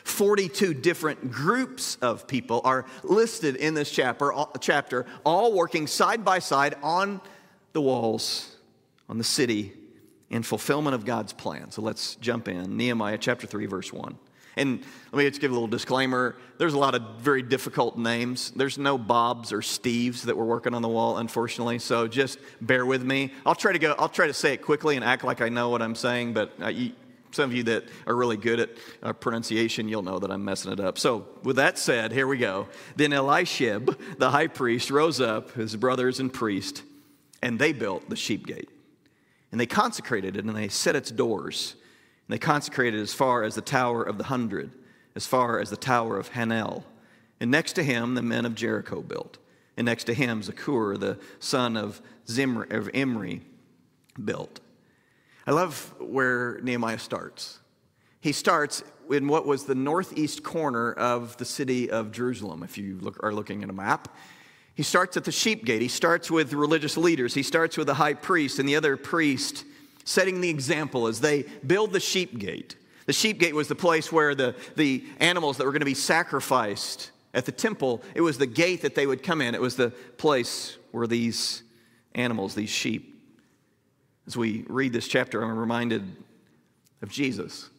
42 0.04 0.74
different 0.74 1.30
groups 1.30 1.98
of 2.02 2.26
people 2.26 2.62
are 2.64 2.86
listed 3.04 3.58
in 3.58 3.76
this 3.76 3.92
chapter, 3.92 4.34
chapter, 4.60 5.06
all 5.24 5.54
working 5.54 5.86
side 5.86 6.26
by 6.26 6.40
side 6.40 6.74
on 6.82 7.22
the 7.74 7.82
walls, 7.82 8.58
on 9.08 9.20
the 9.20 9.24
city, 9.24 9.72
in 10.32 10.42
fulfillment 10.42 10.96
of 10.96 11.06
God's 11.06 11.32
plan. 11.32 11.70
So 11.70 11.84
let's 11.84 12.16
jump 12.16 12.48
in. 12.48 12.76
Nehemiah 12.76 13.20
chapter 13.20 13.46
3, 13.46 13.68
verse 13.68 13.94
1. 13.94 14.18
And 14.58 14.82
let 15.12 15.20
me 15.20 15.30
just 15.30 15.42
give 15.42 15.52
a 15.52 15.54
little 15.54 15.68
disclaimer. 15.68 16.36
There's 16.58 16.74
a 16.74 16.78
lot 16.80 16.96
of 16.96 17.02
very 17.20 17.42
difficult 17.42 17.98
names. 17.98 18.52
There's 18.52 18.78
no 18.78 18.98
Bobs 18.98 19.52
or 19.52 19.60
Steves 19.60 20.22
that 20.24 20.38
were 20.38 20.46
working 20.46 20.74
on 20.74 20.82
the 20.82 20.88
wall, 20.88 21.18
unfortunately. 21.18 21.80
So 21.80 22.08
just 22.08 22.40
bear 22.62 22.86
with 22.86 23.04
me. 23.04 23.34
I'll 23.46 23.56
try 23.56 23.74
to 23.74 23.80
go. 23.80 23.96
I'll 24.00 24.10
try 24.10 24.28
to 24.28 24.34
say 24.34 24.54
it 24.54 24.62
quickly 24.62 24.96
and 24.96 25.04
act 25.04 25.24
like 25.24 25.42
I 25.42 25.50
know 25.50 25.70
what 25.70 25.82
I'm 25.82 25.96
saying. 25.96 26.34
But 26.34 26.54
uh, 26.62 26.72
some 27.32 27.50
of 27.50 27.54
you 27.54 27.64
that 27.64 27.84
are 28.08 28.16
really 28.16 28.38
good 28.38 28.62
at 28.62 28.70
uh, 29.04 29.12
pronunciation, 29.12 29.90
you'll 29.90 30.04
know 30.04 30.20
that 30.20 30.32
I'm 30.32 30.46
messing 30.46 30.72
it 30.72 30.80
up. 30.80 30.98
So 30.98 31.28
with 31.44 31.58
that 31.58 31.78
said, 31.78 32.14
here 32.14 32.28
we 32.28 32.38
go. 32.38 32.70
Then 32.96 33.12
Elishib, 33.12 34.18
the 34.18 34.32
high 34.32 34.48
priest, 34.48 34.90
rose 34.90 35.20
up, 35.20 35.52
his 35.52 35.76
brothers 35.76 36.22
and 36.22 36.32
priest, 36.34 36.84
and 37.42 37.60
they 37.60 37.74
built 37.74 38.10
the 38.10 38.16
sheep 38.16 38.48
gate. 38.48 38.70
And 39.52 39.60
they 39.60 39.66
consecrated 39.66 40.38
it, 40.38 40.46
and 40.46 40.56
they 40.56 40.70
set 40.70 40.96
its 40.96 41.12
doors 41.12 41.76
and 42.28 42.34
they 42.34 42.40
consecrated 42.40 43.00
as 43.00 43.14
far 43.14 43.44
as 43.44 43.56
the 43.56 43.62
Tower 43.62 44.04
of 44.04 44.18
the 44.18 44.26
Hundred, 44.26 44.72
as 45.16 45.28
far 45.28 45.60
as 45.60 45.70
the 45.70 45.78
Tower 45.78 46.18
of 46.18 46.32
Hanel. 46.32 46.84
And 47.40 47.52
next 47.52 47.74
to 47.74 47.84
him, 47.84 48.16
the 48.16 48.22
men 48.22 48.46
of 48.46 48.56
Jericho 48.56 49.02
built. 49.02 49.38
And 49.78 49.86
next 49.86 50.06
to 50.06 50.14
him, 50.14 50.42
Zaccur, 50.42 51.00
the 51.00 51.20
son 51.40 51.78
of, 51.78 52.02
Zimri, 52.28 52.70
of 52.72 52.90
Imri, 52.94 53.42
built. 54.24 54.60
I 55.46 55.52
love 55.52 55.94
where 56.00 56.60
Nehemiah 56.62 56.98
starts. 56.98 57.60
He 58.22 58.32
starts 58.32 58.84
in 59.12 59.28
what 59.28 59.46
was 59.46 59.66
the 59.66 59.76
northeast 59.76 60.42
corner 60.42 60.94
of 60.94 61.38
the 61.38 61.46
city 61.46 61.92
of 61.92 62.12
Jerusalem, 62.12 62.64
if 62.64 62.78
you 62.78 62.98
look, 63.00 63.22
are 63.22 63.34
looking 63.34 63.62
at 63.62 63.70
a 63.70 63.74
map. 63.74 64.16
He 64.74 64.82
starts 64.82 65.16
at 65.16 65.26
the 65.26 65.32
sheep 65.32 65.64
gate. 65.64 65.82
He 65.82 65.88
starts 65.88 66.32
with 66.32 66.54
religious 66.54 66.98
leaders. 66.98 67.36
He 67.36 67.44
starts 67.44 67.78
with 67.78 67.88
the 67.88 67.94
high 67.94 68.16
priest 68.16 68.58
and 68.58 68.68
the 68.68 68.76
other 68.76 68.98
priest 68.98 69.64
setting 70.06 70.40
the 70.40 70.50
example 70.50 71.08
as 71.08 71.20
they 71.20 71.44
build 71.66 71.92
the 71.92 72.00
sheep 72.00 72.40
gate. 72.40 72.78
The 73.06 73.14
sheep 73.14 73.40
gate 73.40 73.54
was 73.54 73.68
the 73.68 73.76
place 73.76 74.12
where 74.12 74.34
the, 74.34 74.56
the 74.76 75.04
animals 75.20 75.58
that 75.58 75.66
were 75.66 75.72
going 75.72 75.82
to 75.82 75.86
be 75.86 75.94
sacrificed 75.94 77.12
at 77.34 77.46
the 77.46 77.52
temple, 77.52 78.02
it 78.16 78.22
was 78.22 78.38
the 78.38 78.48
gate 78.48 78.82
that 78.84 78.96
they 78.96 79.06
would 79.06 79.22
come 79.22 79.42
in. 79.42 79.54
It 79.54 79.62
was 79.62 79.76
the 79.76 79.90
place 79.90 80.78
where 80.92 81.06
these 81.06 81.64
animals, 82.14 82.56
these 82.56 82.70
sheep, 82.70 83.12
as 84.26 84.38
we 84.38 84.66
read 84.68 84.94
this 84.94 85.08
chapter, 85.08 85.44
I'm 85.44 85.58
reminded 85.58 86.04
of 87.02 87.10
Jesus. 87.10 87.70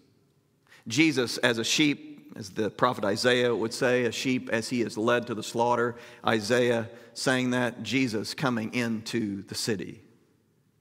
Jesus 0.86 1.38
as 1.38 1.58
a 1.58 1.64
sheep 1.64 2.34
as 2.36 2.50
the 2.50 2.70
prophet 2.70 3.04
Isaiah 3.04 3.54
would 3.54 3.72
say, 3.72 4.04
a 4.04 4.12
sheep 4.12 4.50
as 4.50 4.68
he 4.68 4.82
is 4.82 4.98
led 4.98 5.26
to 5.26 5.34
the 5.34 5.42
slaughter. 5.42 5.96
Isaiah 6.24 6.88
saying 7.14 7.50
that, 7.50 7.82
Jesus 7.82 8.34
coming 8.34 8.74
into 8.74 9.42
the 9.44 9.54
city, 9.54 10.02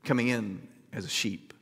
coming 0.04 0.28
in 0.28 0.68
as 0.96 1.06
a 1.06 1.10
sheep, 1.10 1.54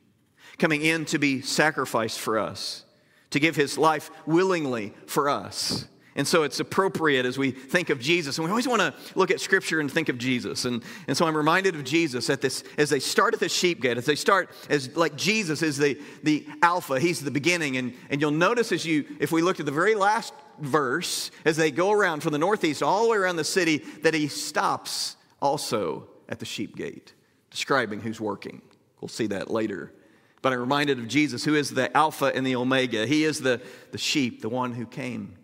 coming 0.58 0.82
in 0.82 1.04
to 1.06 1.18
be 1.18 1.42
sacrificed 1.42 2.20
for 2.20 2.38
us, 2.38 2.84
to 3.30 3.40
give 3.40 3.56
his 3.56 3.76
life 3.76 4.10
willingly 4.26 4.94
for 5.06 5.28
us. 5.28 5.86
And 6.16 6.28
so 6.28 6.44
it's 6.44 6.60
appropriate 6.60 7.26
as 7.26 7.36
we 7.36 7.50
think 7.50 7.90
of 7.90 7.98
Jesus. 7.98 8.38
And 8.38 8.44
we 8.44 8.50
always 8.50 8.68
want 8.68 8.80
to 8.80 8.94
look 9.16 9.32
at 9.32 9.40
Scripture 9.40 9.80
and 9.80 9.90
think 9.90 10.08
of 10.08 10.16
Jesus. 10.16 10.64
And, 10.64 10.84
and 11.08 11.16
so 11.16 11.26
I'm 11.26 11.36
reminded 11.36 11.74
of 11.74 11.82
Jesus 11.82 12.30
at 12.30 12.40
this, 12.40 12.62
as 12.78 12.88
they 12.88 13.00
start 13.00 13.34
at 13.34 13.40
the 13.40 13.48
sheep 13.48 13.82
gate, 13.82 13.98
as 13.98 14.06
they 14.06 14.14
start 14.14 14.50
as 14.70 14.96
like 14.96 15.16
Jesus 15.16 15.60
is 15.60 15.76
the, 15.76 16.00
the 16.22 16.46
Alpha, 16.62 17.00
He's 17.00 17.20
the 17.20 17.32
beginning. 17.32 17.76
And, 17.78 17.94
and 18.10 18.20
you'll 18.20 18.30
notice 18.30 18.70
as 18.70 18.86
you, 18.86 19.04
if 19.18 19.32
we 19.32 19.42
looked 19.42 19.58
at 19.58 19.66
the 19.66 19.72
very 19.72 19.96
last 19.96 20.32
verse, 20.60 21.32
as 21.44 21.56
they 21.56 21.72
go 21.72 21.90
around 21.90 22.20
from 22.20 22.32
the 22.32 22.38
northeast 22.38 22.80
all 22.80 23.02
the 23.02 23.10
way 23.10 23.16
around 23.16 23.34
the 23.34 23.42
city, 23.42 23.78
that 24.02 24.14
He 24.14 24.28
stops 24.28 25.16
also 25.42 26.08
at 26.28 26.38
the 26.38 26.46
sheep 26.46 26.76
gate, 26.76 27.12
describing 27.50 28.00
who's 28.00 28.20
working. 28.20 28.62
We'll 29.04 29.10
see 29.10 29.26
that 29.26 29.50
later. 29.50 29.92
But 30.40 30.54
I'm 30.54 30.60
reminded 30.60 30.98
of 30.98 31.08
Jesus, 31.08 31.44
who 31.44 31.54
is 31.54 31.68
the 31.68 31.94
Alpha 31.94 32.34
and 32.34 32.46
the 32.46 32.56
Omega. 32.56 33.06
He 33.06 33.24
is 33.24 33.42
the, 33.42 33.60
the 33.92 33.98
sheep, 33.98 34.40
the 34.40 34.48
one 34.48 34.72
who 34.72 34.86
came 34.86 35.36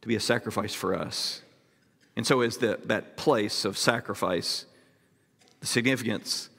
to 0.00 0.06
be 0.06 0.14
a 0.14 0.20
sacrifice 0.20 0.74
for 0.74 0.94
us. 0.94 1.42
And 2.14 2.24
so 2.24 2.40
is 2.42 2.58
the, 2.58 2.78
that 2.84 3.16
place 3.16 3.64
of 3.64 3.76
sacrifice, 3.76 4.66
the 5.58 5.66
significance 5.66 6.50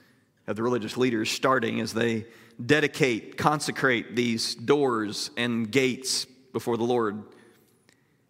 of 0.46 0.58
the 0.58 0.64
religious 0.64 0.98
leaders 0.98 1.32
starting 1.32 1.80
as 1.80 1.94
they 1.94 2.26
dedicate, 2.66 3.38
consecrate 3.38 4.14
these 4.14 4.56
doors 4.56 5.32
and 5.38 5.72
gates 5.72 6.26
before 6.52 6.76
the 6.76 6.84
Lord. 6.84 7.24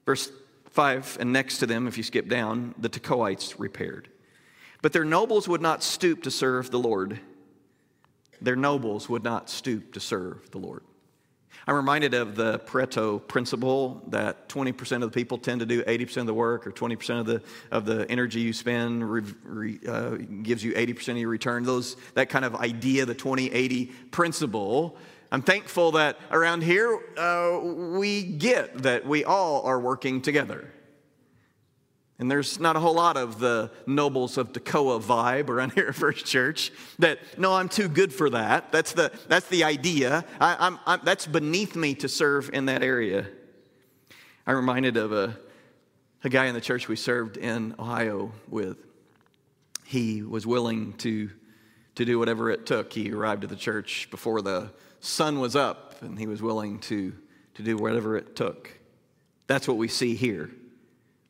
Verse 0.05 0.31
5, 0.69 1.17
and 1.21 1.33
next 1.33 1.57
to 1.57 1.65
them, 1.65 1.88
if 1.88 1.97
you 1.97 2.03
skip 2.03 2.27
down, 2.27 2.75
the 2.77 2.89
Tekoites 2.89 3.55
repaired. 3.57 4.09
But 4.83 4.93
their 4.93 5.05
nobles 5.05 5.47
would 5.47 5.62
not 5.62 5.81
stoop 5.81 6.21
to 6.21 6.29
serve 6.29 6.69
the 6.69 6.77
Lord. 6.77 7.19
Their 8.42 8.56
nobles 8.56 9.10
would 9.10 9.24
not 9.24 9.50
stoop 9.50 9.94
to 9.94 10.00
serve 10.00 10.50
the 10.51 10.58
Lord. 10.58 10.84
I'm 11.68 11.75
reminded 11.75 12.13
of 12.13 12.36
the 12.36 12.60
Pareto 12.60 13.25
principle 13.27 14.04
that 14.10 14.48
20% 14.50 14.96
of 14.96 15.01
the 15.01 15.10
people 15.10 15.39
tend 15.39 15.62
to 15.62 15.65
do 15.65 15.82
80% 15.84 16.18
of 16.18 16.25
the 16.27 16.34
work, 16.34 16.68
or 16.68 16.72
20% 16.72 17.20
of 17.20 17.25
the, 17.25 17.42
of 17.72 17.86
the 17.86 18.10
energy 18.10 18.42
you 18.42 18.54
spend 18.54 19.10
re, 19.10 19.24
re, 19.44 19.80
uh, 19.88 20.12
gives 20.44 20.63
you 20.63 20.74
80% 20.74 21.10
of 21.10 21.18
your 21.18 21.30
return. 21.30 21.63
Those, 21.63 21.98
that 22.13 22.30
kind 22.30 22.46
of 22.46 22.56
idea, 22.56 23.06
the 23.06 23.15
20 23.15 23.51
80 23.51 23.86
principle. 24.12 24.96
I'm 25.32 25.42
thankful 25.42 25.94
that 25.94 26.20
around 26.30 26.62
here 26.62 27.00
uh, 27.18 27.60
we 27.60 28.24
get 28.24 28.84
that 28.84 29.08
we 29.08 29.25
all 29.25 29.63
are 29.63 29.80
working 29.80 30.22
together. 30.22 30.72
And 32.17 32.31
there's 32.31 32.60
not 32.60 32.77
a 32.77 32.79
whole 32.79 32.93
lot 32.93 33.17
of 33.17 33.39
the 33.39 33.72
nobles 33.86 34.38
of 34.38 34.53
Tekoa 34.53 35.01
vibe 35.01 35.50
around 35.50 35.72
here 35.74 35.88
at 35.88 35.95
First 35.95 36.25
Church 36.25 36.72
that, 37.00 37.19
no, 37.38 37.53
I'm 37.53 37.67
too 37.67 37.89
good 37.89 38.13
for 38.13 38.29
that. 38.29 38.72
That's 38.72 38.93
the, 38.93 39.12
that's 39.27 39.48
the 39.50 39.63
idea. 39.63 40.24
I, 40.39 40.55
I'm, 40.60 40.79
I'm, 40.86 41.01
that's 41.03 41.27
beneath 41.27 41.75
me 41.75 41.93
to 41.95 42.07
serve 42.07 42.50
in 42.53 42.65
that 42.65 42.84
area. 42.84 43.27
I'm 44.48 44.55
reminded 44.55 44.95
of 44.95 45.12
a, 45.12 45.38
a 46.24 46.29
guy 46.29 46.45
in 46.45 46.53
the 46.53 46.62
church 46.62 46.88
we 46.88 46.95
served 46.95 47.36
in 47.36 47.75
Ohio 47.77 48.31
with. 48.48 48.77
He 49.84 50.22
was 50.22 50.48
willing 50.48 50.93
to, 50.93 51.29
to 51.95 52.05
do 52.05 52.17
whatever 52.17 52.50
it 52.50 52.65
took. 52.65 52.93
He 52.93 53.12
arrived 53.12 53.43
at 53.43 53.50
the 53.50 53.55
church 53.55 54.07
before 54.10 54.41
the 54.41 54.72
sun 55.00 55.39
was 55.39 55.55
up, 55.55 56.01
and 56.01 56.17
he 56.17 56.27
was 56.27 56.41
willing 56.41 56.79
to, 56.79 57.13
to 57.55 57.63
do 57.63 57.77
whatever 57.77 58.15
it 58.15 58.36
took. 58.36 58.72
That's 59.48 59.67
what 59.67 59.77
we 59.77 59.88
see 59.88 60.15
here. 60.15 60.50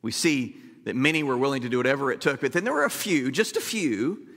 We 0.02 0.12
see 0.12 0.58
that 0.86 0.96
many 0.96 1.24
were 1.24 1.38
willing 1.38 1.62
to 1.64 1.70
do 1.70 1.78
whatever 1.78 2.12
it 2.12 2.22
took, 2.22 2.42
but 2.42 2.54
then 2.54 2.64
there 2.64 2.74
were 2.74 2.86
a 2.86 2.90
few, 2.90 3.32
just 3.32 3.58
a 3.58 3.62
few, 3.62 4.28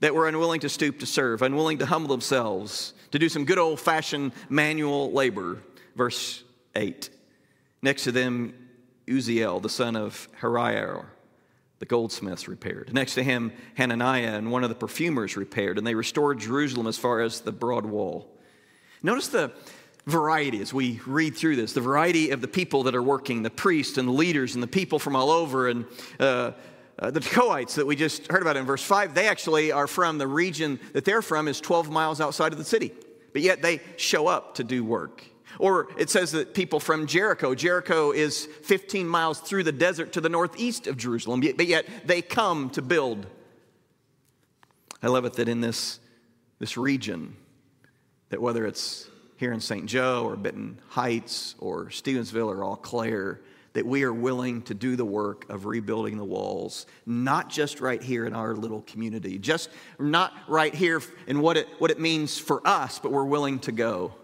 that 0.00 0.14
were 0.14 0.28
unwilling 0.28 0.60
to 0.60 0.68
stoop 0.68 0.98
to 1.00 1.06
serve, 1.06 1.42
unwilling 1.42 1.78
to 1.78 1.86
humble 1.86 2.08
themselves, 2.08 2.94
to 3.10 3.18
do 3.18 3.28
some 3.28 3.44
good 3.44 3.58
old 3.58 3.80
fashioned 3.80 4.32
manual 4.48 5.10
labor. 5.12 5.62
Verse 5.96 6.44
8. 6.74 7.08
Next 7.82 8.04
to 8.04 8.12
them, 8.12 8.54
Uzziel, 9.08 9.62
the 9.62 9.68
son 9.68 9.96
of 9.96 10.28
Hariah, 10.40 11.04
the 11.78 11.86
goldsmiths 11.86 12.48
repaired. 12.48 12.92
Next 12.92 13.14
to 13.14 13.22
him, 13.22 13.52
Hananiah 13.74 14.36
and 14.36 14.50
one 14.50 14.64
of 14.64 14.68
the 14.68 14.74
perfumers 14.74 15.36
repaired, 15.36 15.78
and 15.78 15.86
they 15.86 15.94
restored 15.94 16.40
Jerusalem 16.40 16.86
as 16.86 16.98
far 16.98 17.20
as 17.20 17.40
the 17.40 17.52
broad 17.52 17.86
wall. 17.86 18.36
Notice 19.02 19.28
the, 19.28 19.52
variety 20.06 20.60
as 20.60 20.72
we 20.72 21.00
read 21.04 21.36
through 21.36 21.56
this 21.56 21.72
the 21.72 21.80
variety 21.80 22.30
of 22.30 22.40
the 22.40 22.48
people 22.48 22.84
that 22.84 22.94
are 22.94 23.02
working, 23.02 23.42
the 23.42 23.50
priests 23.50 23.98
and 23.98 24.08
the 24.08 24.12
leaders 24.12 24.54
and 24.54 24.62
the 24.62 24.68
people 24.68 24.98
from 24.98 25.16
all 25.16 25.30
over. 25.30 25.68
And 25.68 25.84
uh, 26.20 26.52
uh, 26.98 27.10
the 27.10 27.20
Tekoites 27.20 27.74
that 27.74 27.86
we 27.86 27.96
just 27.96 28.30
heard 28.30 28.40
about 28.40 28.56
in 28.56 28.64
verse 28.64 28.82
5, 28.82 29.14
they 29.14 29.28
actually 29.28 29.72
are 29.72 29.86
from 29.86 30.18
the 30.18 30.26
region 30.26 30.80
that 30.92 31.04
they're 31.04 31.22
from 31.22 31.48
is 31.48 31.60
12 31.60 31.90
miles 31.90 32.20
outside 32.20 32.52
of 32.52 32.58
the 32.58 32.64
city. 32.64 32.92
But 33.32 33.42
yet 33.42 33.60
they 33.60 33.80
show 33.96 34.28
up 34.28 34.54
to 34.54 34.64
do 34.64 34.82
work. 34.82 35.22
Or 35.58 35.88
it 35.98 36.08
says 36.10 36.32
that 36.32 36.54
people 36.54 36.80
from 36.80 37.06
Jericho, 37.06 37.54
Jericho 37.54 38.12
is 38.12 38.46
15 38.62 39.08
miles 39.08 39.40
through 39.40 39.64
the 39.64 39.72
desert 39.72 40.12
to 40.12 40.20
the 40.20 40.28
northeast 40.28 40.86
of 40.86 40.96
Jerusalem, 40.96 41.40
but 41.40 41.66
yet 41.66 41.86
they 42.04 42.22
come 42.22 42.70
to 42.70 42.82
build. 42.82 43.26
I 45.02 45.08
love 45.08 45.24
it 45.24 45.34
that 45.34 45.48
in 45.48 45.60
this, 45.60 45.98
this 46.58 46.76
region, 46.76 47.36
that 48.30 48.40
whether 48.40 48.66
it's 48.66 49.08
here 49.36 49.52
in 49.52 49.60
St. 49.60 49.86
Joe 49.86 50.24
or 50.24 50.36
Benton 50.36 50.80
Heights 50.88 51.54
or 51.58 51.86
Stevensville 51.86 52.48
or 52.48 52.64
Eau 52.64 52.76
Claire 52.76 53.40
that 53.74 53.84
we 53.84 54.04
are 54.04 54.12
willing 54.12 54.62
to 54.62 54.72
do 54.72 54.96
the 54.96 55.04
work 55.04 55.44
of 55.50 55.66
rebuilding 55.66 56.16
the 56.16 56.24
walls, 56.24 56.86
not 57.04 57.50
just 57.50 57.78
right 57.78 58.02
here 58.02 58.24
in 58.24 58.32
our 58.32 58.56
little 58.56 58.80
community, 58.82 59.38
just 59.38 59.68
not 59.98 60.32
right 60.48 60.74
here 60.74 61.02
in 61.26 61.40
what 61.40 61.58
it, 61.58 61.68
what 61.78 61.90
it 61.90 62.00
means 62.00 62.38
for 62.38 62.66
us, 62.66 62.98
but 62.98 63.12
we're 63.12 63.26
willing 63.26 63.58
to 63.58 63.72
go 63.72 64.14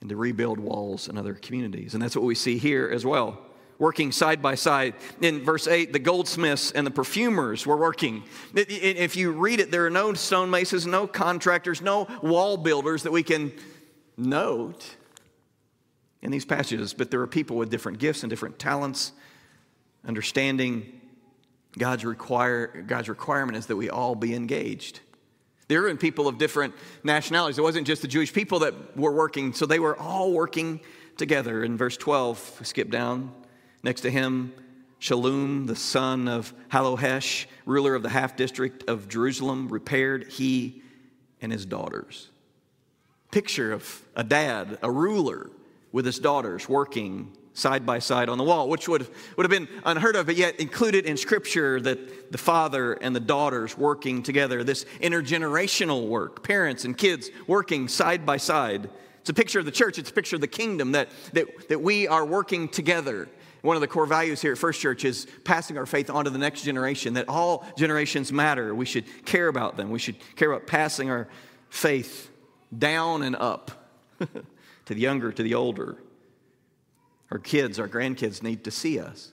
and 0.00 0.08
to 0.08 0.16
rebuild 0.16 0.58
walls 0.58 1.08
in 1.08 1.18
other 1.18 1.34
communities. 1.34 1.92
And 1.92 2.02
that's 2.02 2.16
what 2.16 2.24
we 2.24 2.34
see 2.34 2.56
here 2.56 2.90
as 2.90 3.04
well. 3.04 3.38
Working 3.78 4.10
side 4.10 4.40
by 4.40 4.54
side. 4.54 4.94
In 5.20 5.44
verse 5.44 5.68
8, 5.68 5.92
the 5.92 5.98
goldsmiths 5.98 6.72
and 6.72 6.86
the 6.86 6.90
perfumers 6.90 7.66
were 7.66 7.76
working. 7.76 8.22
If 8.54 9.16
you 9.16 9.32
read 9.32 9.60
it, 9.60 9.70
there 9.70 9.84
are 9.84 9.90
no 9.90 10.12
stonemasons, 10.14 10.86
no 10.86 11.06
contractors, 11.06 11.82
no 11.82 12.08
wall 12.22 12.56
builders 12.56 13.02
that 13.02 13.12
we 13.12 13.22
can 13.22 13.52
note 14.16 14.96
in 16.22 16.30
these 16.30 16.44
passages, 16.44 16.94
but 16.94 17.10
there 17.10 17.20
are 17.20 17.26
people 17.26 17.56
with 17.56 17.70
different 17.70 17.98
gifts 17.98 18.22
and 18.22 18.30
different 18.30 18.58
talents. 18.58 19.12
Understanding 20.06 21.00
God's, 21.78 22.04
require, 22.04 22.82
God's 22.86 23.08
requirement 23.08 23.58
is 23.58 23.66
that 23.66 23.76
we 23.76 23.90
all 23.90 24.14
be 24.14 24.34
engaged. 24.34 25.00
There 25.68 25.82
were 25.82 25.94
people 25.96 26.28
of 26.28 26.38
different 26.38 26.74
nationalities. 27.02 27.58
It 27.58 27.62
wasn't 27.62 27.86
just 27.86 28.02
the 28.02 28.08
Jewish 28.08 28.32
people 28.32 28.60
that 28.60 28.96
were 28.96 29.12
working, 29.12 29.52
so 29.52 29.66
they 29.66 29.78
were 29.78 29.98
all 29.98 30.32
working 30.32 30.80
together. 31.16 31.64
In 31.64 31.76
verse 31.76 31.96
12, 31.96 32.60
skip 32.62 32.90
down, 32.90 33.32
next 33.82 34.02
to 34.02 34.10
him, 34.10 34.52
Shallum, 35.00 35.66
the 35.66 35.74
son 35.74 36.28
of 36.28 36.52
Hallohesh, 36.68 37.46
ruler 37.66 37.94
of 37.94 38.02
the 38.02 38.08
half 38.08 38.36
district 38.36 38.88
of 38.88 39.08
Jerusalem, 39.08 39.68
repaired 39.68 40.30
he 40.30 40.82
and 41.40 41.50
his 41.50 41.66
daughters 41.66 42.28
picture 43.32 43.72
of 43.72 44.02
a 44.14 44.22
dad, 44.22 44.78
a 44.82 44.90
ruler, 44.90 45.50
with 45.90 46.06
his 46.06 46.18
daughters 46.18 46.68
working 46.68 47.32
side 47.54 47.84
by 47.84 47.98
side 47.98 48.28
on 48.28 48.38
the 48.38 48.44
wall, 48.44 48.68
which 48.68 48.88
would, 48.88 49.06
would 49.36 49.44
have 49.44 49.50
been 49.50 49.68
unheard 49.84 50.16
of, 50.16 50.26
but 50.26 50.36
yet 50.36 50.58
included 50.58 51.04
in 51.04 51.16
Scripture 51.16 51.80
that 51.80 52.32
the 52.32 52.38
father 52.38 52.94
and 52.94 53.14
the 53.14 53.20
daughters 53.20 53.76
working 53.76 54.22
together, 54.22 54.64
this 54.64 54.86
intergenerational 55.00 56.08
work, 56.08 56.42
parents 56.42 56.84
and 56.84 56.96
kids 56.96 57.30
working 57.46 57.88
side 57.88 58.24
by 58.24 58.38
side. 58.38 58.88
It's 59.20 59.30
a 59.30 59.34
picture 59.34 59.58
of 59.58 59.66
the 59.66 59.70
church, 59.70 59.98
it's 59.98 60.10
a 60.10 60.14
picture 60.14 60.36
of 60.36 60.40
the 60.40 60.48
kingdom 60.48 60.92
that, 60.92 61.10
that, 61.34 61.68
that 61.68 61.80
we 61.80 62.08
are 62.08 62.24
working 62.24 62.68
together. 62.68 63.28
One 63.60 63.76
of 63.76 63.82
the 63.82 63.86
core 63.88 64.06
values 64.06 64.40
here 64.40 64.52
at 64.52 64.58
First 64.58 64.80
Church 64.80 65.04
is 65.04 65.26
passing 65.44 65.78
our 65.78 65.86
faith 65.86 66.10
on 66.10 66.24
to 66.24 66.30
the 66.30 66.38
next 66.38 66.62
generation, 66.62 67.14
that 67.14 67.28
all 67.28 67.66
generations 67.76 68.32
matter. 68.32 68.74
We 68.74 68.86
should 68.86 69.04
care 69.26 69.48
about 69.48 69.76
them, 69.76 69.90
we 69.90 69.98
should 69.98 70.16
care 70.36 70.50
about 70.50 70.66
passing 70.66 71.10
our 71.10 71.28
faith 71.68 72.31
down 72.76 73.22
and 73.22 73.36
up, 73.36 73.70
to 74.18 74.94
the 74.94 75.00
younger, 75.00 75.32
to 75.32 75.42
the 75.42 75.54
older. 75.54 75.98
Our 77.30 77.38
kids, 77.38 77.78
our 77.78 77.88
grandkids 77.88 78.42
need 78.42 78.64
to 78.64 78.70
see 78.70 78.98
us 78.98 79.32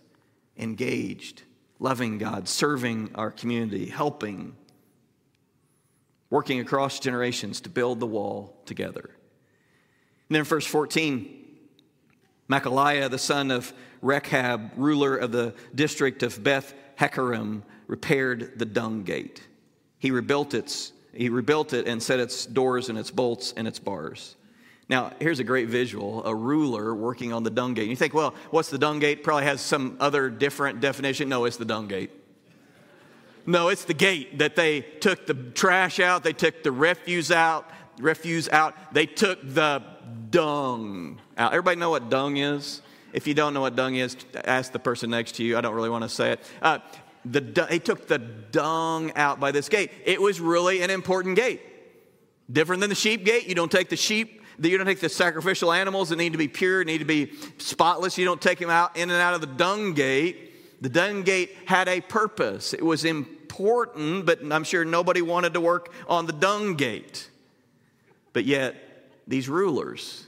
engaged, 0.58 1.44
loving 1.80 2.18
God, 2.18 2.48
serving 2.48 3.12
our 3.16 3.32
community, 3.32 3.88
helping, 3.88 4.56
working 6.30 6.60
across 6.60 7.00
generations 7.00 7.62
to 7.62 7.70
build 7.70 8.00
the 8.00 8.06
wall 8.06 8.58
together. 8.66 9.10
And 10.28 10.36
then, 10.36 10.44
verse 10.44 10.66
14, 10.66 11.46
Machaliah, 12.50 13.10
the 13.10 13.18
son 13.18 13.52
of 13.52 13.74
Rechab, 14.02 14.72
ruler 14.76 15.16
of 15.16 15.32
the 15.32 15.54
district 15.74 16.24
of 16.24 16.44
Beth 16.44 16.74
Haccherem, 17.00 17.64
repaired 17.88 18.60
the 18.60 18.66
dung 18.66 19.04
gate. 19.04 19.48
He 19.98 20.12
rebuilt 20.12 20.54
its 20.54 20.94
he 21.14 21.30
rebuilt 21.30 21.74
it 21.74 21.88
and 21.88 22.02
set 22.02 22.20
its 22.20 22.46
doors 22.46 22.90
and 22.90 22.98
its 22.98 23.12
bolts 23.12 23.54
and 23.58 23.68
its 23.68 23.80
bars. 23.80 24.36
Now, 24.90 25.12
here's 25.20 25.40
a 25.40 25.44
great 25.44 25.70
visual 25.70 26.24
a 26.26 26.34
ruler 26.34 26.96
working 26.96 27.32
on 27.32 27.44
the 27.44 27.52
dung 27.52 27.76
gate. 27.76 27.90
You 27.90 27.96
think, 27.96 28.14
well, 28.14 28.34
what's 28.50 28.70
the 28.70 28.80
dung 28.80 29.00
gate? 29.00 29.24
Probably 29.24 29.46
has 29.46 29.62
some 29.62 29.98
other 30.00 30.30
different 30.30 30.82
definition. 30.82 31.30
No, 31.30 31.46
it's 31.46 31.58
the 31.58 31.66
dung 31.66 31.88
gate. 31.88 32.12
No, 33.46 33.70
it's 33.70 33.86
the 33.86 33.94
gate 33.94 34.40
that 34.40 34.56
they 34.56 34.82
took 34.82 35.26
the 35.26 35.34
trash 35.34 36.00
out, 36.00 36.24
they 36.24 36.34
took 36.34 36.62
the 36.64 36.72
refuse 36.72 37.32
out, 37.32 37.70
refuse 38.00 38.50
out, 38.50 38.76
they 38.94 39.06
took 39.06 39.40
the 39.42 39.82
dung 40.30 41.20
out. 41.38 41.54
Everybody 41.54 41.80
know 41.80 41.90
what 41.90 42.10
dung 42.10 42.38
is? 42.38 42.82
If 43.12 43.26
you 43.26 43.34
don't 43.34 43.54
know 43.54 43.62
what 43.62 43.76
dung 43.76 43.96
is, 43.96 44.16
ask 44.36 44.72
the 44.72 44.80
person 44.80 45.10
next 45.10 45.34
to 45.36 45.44
you. 45.44 45.58
I 45.58 45.62
don't 45.62 45.74
really 45.74 45.90
want 45.90 46.04
to 46.04 46.10
say 46.10 46.34
it. 46.34 46.42
Uh, 46.62 46.80
the, 47.26 47.42
they 47.70 47.80
took 47.80 48.08
the 48.08 48.18
dung 48.18 49.12
out 49.16 49.40
by 49.40 49.52
this 49.52 49.70
gate. 49.70 49.92
It 50.06 50.22
was 50.22 50.40
really 50.40 50.82
an 50.82 50.90
important 50.90 51.36
gate. 51.36 51.62
Different 52.52 52.82
than 52.82 52.90
the 52.90 52.96
sheep 52.96 53.26
gate. 53.26 53.48
You 53.48 53.56
don't 53.56 53.72
take 53.72 53.90
the 53.90 53.96
sheep, 53.96 54.42
you 54.62 54.78
don't 54.78 54.88
take 54.88 55.00
the 55.00 55.10
sacrificial 55.10 55.72
animals 55.72 56.10
that 56.10 56.18
need 56.18 56.34
to 56.34 56.38
be 56.38 56.48
pure, 56.48 56.84
need 56.84 56.98
to 56.98 57.06
be 57.06 57.32
spotless. 57.58 58.18
You 58.18 58.26
don't 58.26 58.42
take 58.42 58.60
them 58.60 58.70
out 58.70 58.98
in 58.98 59.10
and 59.10 59.22
out 59.22 59.34
of 59.34 59.42
the 59.42 59.48
dung 59.48 59.94
gate. 59.94 60.82
The 60.82 60.90
dung 60.90 61.24
gate 61.24 61.56
had 61.66 61.88
a 61.88 62.02
purpose. 62.02 62.74
It 62.74 62.84
was 62.84 63.06
important, 63.06 64.26
but 64.26 64.40
I'm 64.52 64.64
sure 64.64 64.84
nobody 64.84 65.22
wanted 65.22 65.54
to 65.54 65.62
work 65.62 65.94
on 66.08 66.26
the 66.26 66.34
dung 66.34 66.76
gate. 66.76 67.30
But 68.34 68.46
yet, 68.46 68.76
these 69.28 69.48
rulers, 69.48 70.28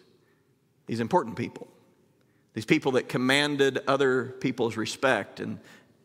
these 0.87 0.99
important 0.99 1.35
people, 1.35 1.67
these 2.53 2.65
people 2.65 2.93
that 2.93 3.09
commanded 3.09 3.79
other 3.87 4.35
people's 4.39 4.77
respect 4.77 5.39
and, 5.39 5.59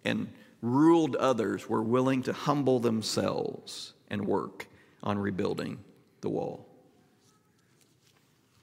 and 0.04 0.28
ruled 0.62 1.16
others 1.16 1.68
were 1.68 1.82
willing 1.82 2.22
to 2.24 2.32
humble 2.32 2.80
themselves 2.80 3.92
and 4.08 4.26
work 4.26 4.66
on 5.02 5.18
rebuilding 5.18 5.78
the 6.20 6.28
wall. 6.28 6.66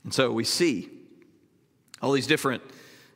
And 0.04 0.14
so 0.14 0.32
we 0.32 0.44
see 0.44 0.90
all 2.02 2.12
these 2.12 2.28
different 2.28 2.62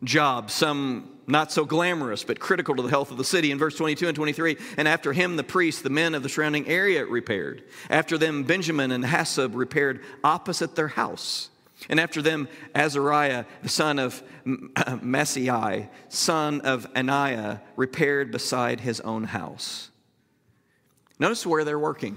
jobs, 0.03 0.53
some 0.53 1.17
not 1.27 1.51
so 1.51 1.65
glamorous, 1.65 2.23
but 2.23 2.39
critical 2.39 2.75
to 2.75 2.81
the 2.81 2.89
health 2.89 3.11
of 3.11 3.17
the 3.17 3.25
city. 3.25 3.51
In 3.51 3.57
verse 3.57 3.75
22 3.75 4.07
and 4.07 4.15
23, 4.15 4.57
and 4.77 4.87
after 4.87 5.11
him, 5.11 5.35
the 5.35 5.43
priests, 5.43 5.81
the 5.81 5.89
men 5.89 6.15
of 6.15 6.23
the 6.23 6.29
surrounding 6.29 6.65
area 6.67 7.05
repaired. 7.05 7.63
After 7.89 8.17
them, 8.17 8.43
Benjamin 8.43 8.91
and 8.91 9.03
Hasshub 9.03 9.53
repaired 9.53 10.01
opposite 10.23 10.75
their 10.75 10.87
house. 10.87 11.49
And 11.89 11.99
after 11.99 12.21
them, 12.21 12.47
Azariah, 12.73 13.45
the 13.61 13.69
son 13.69 13.99
of 13.99 14.23
uh, 14.45 14.97
Maaseiah, 14.97 15.89
son 16.09 16.61
of 16.61 16.91
Anaiah, 16.93 17.61
repaired 17.75 18.31
beside 18.31 18.81
his 18.81 18.99
own 19.01 19.25
house. 19.25 19.91
Notice 21.19 21.45
where 21.45 21.63
they're 21.63 21.79
working. 21.79 22.15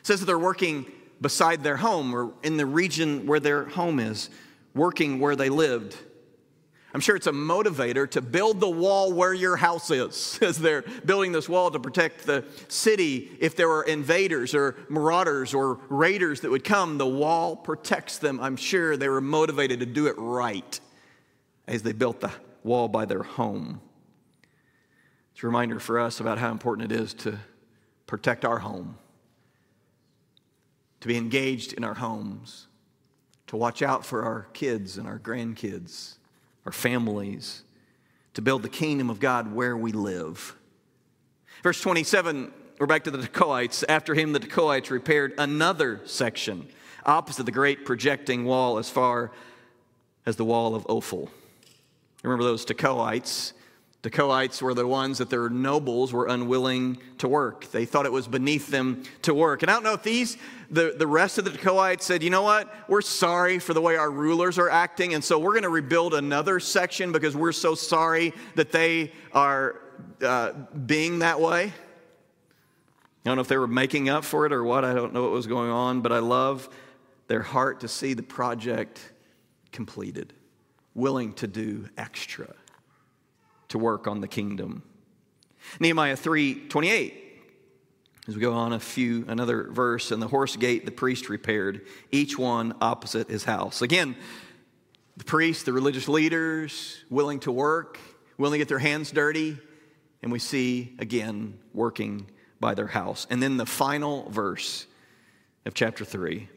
It 0.00 0.06
says 0.06 0.20
that 0.20 0.26
they're 0.26 0.38
working 0.38 0.86
beside 1.20 1.62
their 1.62 1.76
home 1.76 2.14
or 2.14 2.32
in 2.42 2.56
the 2.56 2.66
region 2.66 3.26
where 3.26 3.40
their 3.40 3.64
home 3.64 3.98
is, 3.98 4.30
working 4.74 5.20
where 5.20 5.36
they 5.36 5.48
lived. 5.48 5.96
I'm 6.92 7.00
sure 7.00 7.14
it's 7.14 7.28
a 7.28 7.32
motivator 7.32 8.10
to 8.10 8.20
build 8.20 8.58
the 8.58 8.68
wall 8.68 9.12
where 9.12 9.32
your 9.32 9.56
house 9.56 9.90
is, 9.90 10.38
as 10.42 10.58
they're 10.58 10.82
building 11.04 11.32
this 11.32 11.48
wall 11.48 11.70
to 11.70 11.78
protect 11.78 12.26
the 12.26 12.44
city 12.68 13.30
if 13.38 13.54
there 13.54 13.68
were 13.68 13.82
invaders 13.82 14.54
or 14.54 14.76
marauders 14.88 15.54
or 15.54 15.78
raiders 15.88 16.40
that 16.40 16.50
would 16.50 16.64
come. 16.64 16.98
The 16.98 17.06
wall 17.06 17.54
protects 17.54 18.18
them. 18.18 18.40
I'm 18.40 18.56
sure 18.56 18.96
they 18.96 19.08
were 19.08 19.20
motivated 19.20 19.80
to 19.80 19.86
do 19.86 20.08
it 20.08 20.16
right 20.18 20.80
as 21.68 21.82
they 21.82 21.92
built 21.92 22.20
the 22.20 22.32
wall 22.64 22.88
by 22.88 23.04
their 23.04 23.22
home. 23.22 23.80
It's 25.32 25.44
a 25.44 25.46
reminder 25.46 25.78
for 25.78 26.00
us 26.00 26.18
about 26.18 26.38
how 26.38 26.50
important 26.50 26.90
it 26.90 27.00
is 27.00 27.14
to 27.14 27.38
protect 28.08 28.44
our 28.44 28.58
home, 28.58 28.98
to 31.00 31.06
be 31.06 31.16
engaged 31.16 31.72
in 31.72 31.84
our 31.84 31.94
homes, 31.94 32.66
to 33.46 33.56
watch 33.56 33.80
out 33.80 34.04
for 34.04 34.24
our 34.24 34.48
kids 34.52 34.98
and 34.98 35.06
our 35.06 35.20
grandkids 35.20 36.16
our 36.70 36.72
families, 36.72 37.64
to 38.32 38.40
build 38.40 38.62
the 38.62 38.68
kingdom 38.68 39.10
of 39.10 39.18
God 39.18 39.52
where 39.52 39.76
we 39.76 39.90
live. 39.90 40.54
Verse 41.64 41.80
27, 41.80 42.52
we're 42.78 42.86
back 42.86 43.02
to 43.02 43.10
the 43.10 43.18
Tekoites. 43.18 43.82
After 43.88 44.14
him, 44.14 44.32
the 44.32 44.38
Tekoites 44.38 44.88
repaired 44.88 45.34
another 45.36 46.00
section 46.04 46.68
opposite 47.04 47.42
the 47.42 47.50
great 47.50 47.84
projecting 47.84 48.44
wall 48.44 48.78
as 48.78 48.88
far 48.88 49.32
as 50.26 50.36
the 50.36 50.44
wall 50.44 50.76
of 50.76 50.86
Ophel. 50.88 51.28
Remember 52.22 52.44
those 52.44 52.64
Tekoites? 52.64 53.52
Tekoites 54.02 54.62
were 54.62 54.72
the 54.72 54.86
ones 54.86 55.18
that 55.18 55.28
their 55.28 55.50
nobles 55.50 56.10
were 56.10 56.26
unwilling 56.26 56.96
to 57.18 57.28
work. 57.28 57.70
They 57.70 57.84
thought 57.84 58.06
it 58.06 58.12
was 58.12 58.26
beneath 58.26 58.68
them 58.68 59.02
to 59.22 59.34
work. 59.34 59.62
And 59.62 59.70
I 59.70 59.74
don't 59.74 59.82
know 59.82 59.92
if 59.92 60.02
these, 60.02 60.38
the, 60.70 60.94
the 60.96 61.06
rest 61.06 61.36
of 61.36 61.44
the 61.44 61.50
Tekoites 61.50 62.02
said, 62.02 62.22
you 62.22 62.30
know 62.30 62.40
what? 62.40 62.72
We're 62.88 63.02
sorry 63.02 63.58
for 63.58 63.74
the 63.74 63.82
way 63.82 63.96
our 63.96 64.10
rulers 64.10 64.58
are 64.58 64.70
acting, 64.70 65.12
and 65.12 65.22
so 65.22 65.38
we're 65.38 65.52
going 65.52 65.64
to 65.64 65.68
rebuild 65.68 66.14
another 66.14 66.60
section 66.60 67.12
because 67.12 67.36
we're 67.36 67.52
so 67.52 67.74
sorry 67.74 68.32
that 68.54 68.72
they 68.72 69.12
are 69.34 69.82
uh, 70.22 70.52
being 70.86 71.18
that 71.18 71.38
way. 71.38 71.66
I 71.66 73.28
don't 73.28 73.36
know 73.36 73.42
if 73.42 73.48
they 73.48 73.58
were 73.58 73.66
making 73.66 74.08
up 74.08 74.24
for 74.24 74.46
it 74.46 74.52
or 74.52 74.64
what. 74.64 74.82
I 74.82 74.94
don't 74.94 75.12
know 75.12 75.24
what 75.24 75.32
was 75.32 75.46
going 75.46 75.70
on, 75.70 76.00
but 76.00 76.10
I 76.10 76.20
love 76.20 76.70
their 77.26 77.42
heart 77.42 77.80
to 77.80 77.88
see 77.88 78.14
the 78.14 78.22
project 78.22 79.12
completed, 79.72 80.32
willing 80.94 81.34
to 81.34 81.46
do 81.46 81.86
extra 81.98 82.54
to 83.70 83.78
work 83.78 84.06
on 84.06 84.20
the 84.20 84.28
kingdom. 84.28 84.82
Nehemiah 85.80 86.16
3:28 86.16 87.14
as 88.28 88.34
we 88.34 88.40
go 88.40 88.52
on 88.52 88.72
a 88.72 88.80
few 88.80 89.24
another 89.28 89.64
verse 89.70 90.10
and 90.10 90.22
the 90.22 90.28
horse 90.28 90.56
gate 90.56 90.84
the 90.84 90.92
priest 90.92 91.28
repaired 91.28 91.86
each 92.12 92.38
one 92.38 92.74
opposite 92.80 93.28
his 93.28 93.44
house. 93.44 93.82
Again, 93.82 94.14
the 95.16 95.24
priests, 95.24 95.64
the 95.64 95.72
religious 95.72 96.08
leaders 96.08 97.04
willing 97.10 97.40
to 97.40 97.52
work, 97.52 97.98
willing 98.38 98.54
to 98.54 98.58
get 98.58 98.68
their 98.68 98.78
hands 98.78 99.10
dirty, 99.10 99.58
and 100.22 100.30
we 100.30 100.38
see 100.38 100.94
again 100.98 101.58
working 101.74 102.30
by 102.58 102.74
their 102.74 102.86
house. 102.86 103.26
And 103.30 103.42
then 103.42 103.56
the 103.56 103.66
final 103.66 104.28
verse 104.30 104.86
of 105.66 105.74
chapter 105.74 106.04
3. 106.04 106.48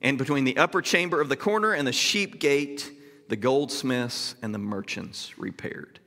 And 0.00 0.16
between 0.16 0.44
the 0.44 0.56
upper 0.56 0.80
chamber 0.80 1.20
of 1.20 1.28
the 1.28 1.36
corner 1.36 1.72
and 1.72 1.86
the 1.86 1.92
sheep 1.92 2.38
gate, 2.38 2.90
the 3.28 3.36
goldsmiths 3.36 4.36
and 4.42 4.54
the 4.54 4.58
merchants 4.58 5.38
repaired. 5.38 6.00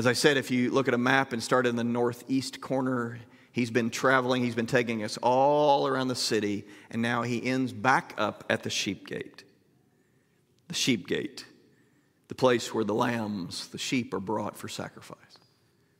As 0.00 0.06
I 0.06 0.14
said, 0.14 0.38
if 0.38 0.50
you 0.50 0.70
look 0.70 0.88
at 0.88 0.94
a 0.94 0.98
map 0.98 1.34
and 1.34 1.42
start 1.42 1.66
in 1.66 1.76
the 1.76 1.84
northeast 1.84 2.62
corner, 2.62 3.18
he's 3.52 3.70
been 3.70 3.90
traveling, 3.90 4.42
he's 4.42 4.54
been 4.54 4.66
taking 4.66 5.04
us 5.04 5.18
all 5.22 5.86
around 5.86 6.08
the 6.08 6.14
city, 6.14 6.64
and 6.90 7.02
now 7.02 7.20
he 7.20 7.44
ends 7.44 7.70
back 7.70 8.14
up 8.16 8.42
at 8.48 8.62
the 8.62 8.70
sheep 8.70 9.06
gate. 9.06 9.44
The 10.68 10.74
sheep 10.74 11.06
gate, 11.06 11.44
the 12.28 12.34
place 12.34 12.72
where 12.72 12.82
the 12.82 12.94
lambs, 12.94 13.68
the 13.68 13.76
sheep, 13.76 14.14
are 14.14 14.20
brought 14.20 14.56
for 14.56 14.68
sacrifice. 14.68 15.18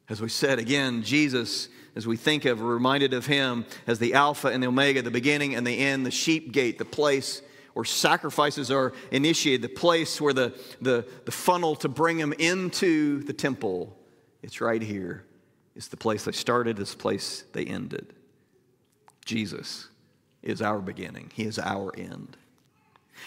As 0.08 0.22
we 0.22 0.30
said 0.30 0.58
again, 0.58 1.02
Jesus, 1.02 1.68
as 1.94 2.06
we 2.06 2.16
think 2.16 2.46
of, 2.46 2.62
reminded 2.62 3.12
of 3.12 3.26
him 3.26 3.66
as 3.86 3.98
the 3.98 4.14
Alpha 4.14 4.48
and 4.48 4.62
the 4.62 4.68
Omega, 4.68 5.02
the 5.02 5.10
beginning 5.10 5.54
and 5.54 5.66
the 5.66 5.76
end, 5.76 6.06
the 6.06 6.10
sheep 6.10 6.52
gate, 6.52 6.78
the 6.78 6.86
place 6.86 7.42
where 7.74 7.84
sacrifices 7.84 8.70
are 8.70 8.92
initiated, 9.10 9.62
the 9.62 9.68
place 9.68 10.20
where 10.20 10.32
the, 10.32 10.54
the, 10.80 11.06
the 11.24 11.32
funnel 11.32 11.76
to 11.76 11.88
bring 11.88 12.18
them 12.18 12.32
into 12.38 13.22
the 13.24 13.32
temple, 13.32 13.96
it's 14.42 14.60
right 14.60 14.82
here. 14.82 15.24
It's 15.76 15.88
the 15.88 15.96
place 15.96 16.24
they 16.24 16.32
started, 16.32 16.78
it's 16.78 16.92
the 16.92 16.98
place 16.98 17.44
they 17.52 17.64
ended. 17.64 18.12
Jesus 19.24 19.88
is 20.42 20.62
our 20.62 20.80
beginning, 20.80 21.30
He 21.34 21.44
is 21.44 21.58
our 21.58 21.94
end. 21.96 22.36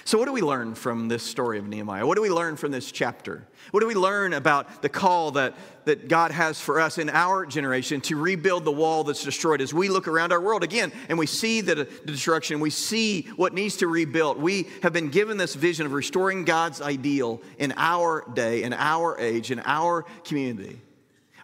So, 0.06 0.18
what 0.18 0.26
do 0.26 0.34
we 0.34 0.42
learn 0.42 0.76
from 0.76 1.08
this 1.08 1.24
story 1.24 1.60
of 1.60 1.68
Nehemiah? 1.68 2.06
What 2.06 2.16
do 2.16 2.22
we 2.22 2.30
learn 2.30 2.58
from 2.58 2.72
this 2.72 2.92
chapter? 2.92 3.48
What 3.72 3.80
do 3.80 3.88
we 3.88 3.96
learn 3.96 4.34
about 4.34 4.82
the 4.82 4.90
call 4.90 5.32
that, 5.32 5.56
that 5.86 6.10
God 6.10 6.32
has 6.32 6.60
for 6.60 6.80
us 6.80 6.98
in 6.98 7.10
our 7.10 7.46
generation 7.46 8.02
to 8.02 8.18
rebuild 8.18 8.66
the 8.66 8.72
wall 8.72 9.04
that's 9.06 9.24
destroyed 9.24 9.62
as 9.62 9.74
we 9.74 9.88
look 9.88 10.08
around 10.08 10.34
our 10.34 10.42
world 10.42 10.64
again 10.64 10.92
and 11.08 11.18
we 11.18 11.26
see 11.26 11.62
the, 11.62 11.86
destruction, 12.06 12.60
we 12.60 12.70
see 12.70 13.24
what 13.38 13.54
needs 13.54 13.78
to 13.78 13.88
rebuild? 13.88 14.42
We 14.42 14.68
have 14.82 14.92
been 14.92 15.10
given 15.10 15.38
this 15.38 15.56
vision 15.56 15.86
of 15.86 15.94
restoring 15.94 16.44
God's 16.44 16.82
ideal 16.82 17.42
in 17.58 17.74
our 17.78 18.30
day, 18.34 18.64
in 18.64 18.74
our 18.74 19.18
age, 19.18 19.52
in 19.52 19.62
our 19.66 20.04
community. 20.26 20.82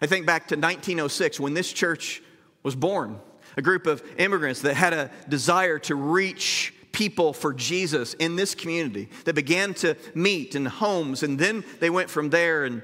I 0.02 0.06
think 0.06 0.26
back 0.26 0.48
to 0.48 0.56
1906 0.56 1.40
when 1.40 1.54
this 1.54 1.72
church 1.72 2.22
was 2.62 2.74
born, 2.74 3.18
a 3.56 3.62
group 3.62 3.86
of 3.86 4.02
immigrants 4.18 4.60
that 4.62 4.74
had 4.74 4.92
a 4.92 5.10
desire 5.28 5.78
to 5.80 5.94
reach 5.94 6.74
people 7.00 7.32
for 7.32 7.54
Jesus 7.54 8.12
in 8.12 8.36
this 8.36 8.54
community 8.54 9.08
that 9.24 9.34
began 9.34 9.72
to 9.72 9.96
meet 10.14 10.54
in 10.54 10.66
homes. 10.66 11.22
And 11.22 11.38
then 11.38 11.64
they 11.78 11.88
went 11.88 12.10
from 12.10 12.28
there 12.28 12.64
and 12.64 12.82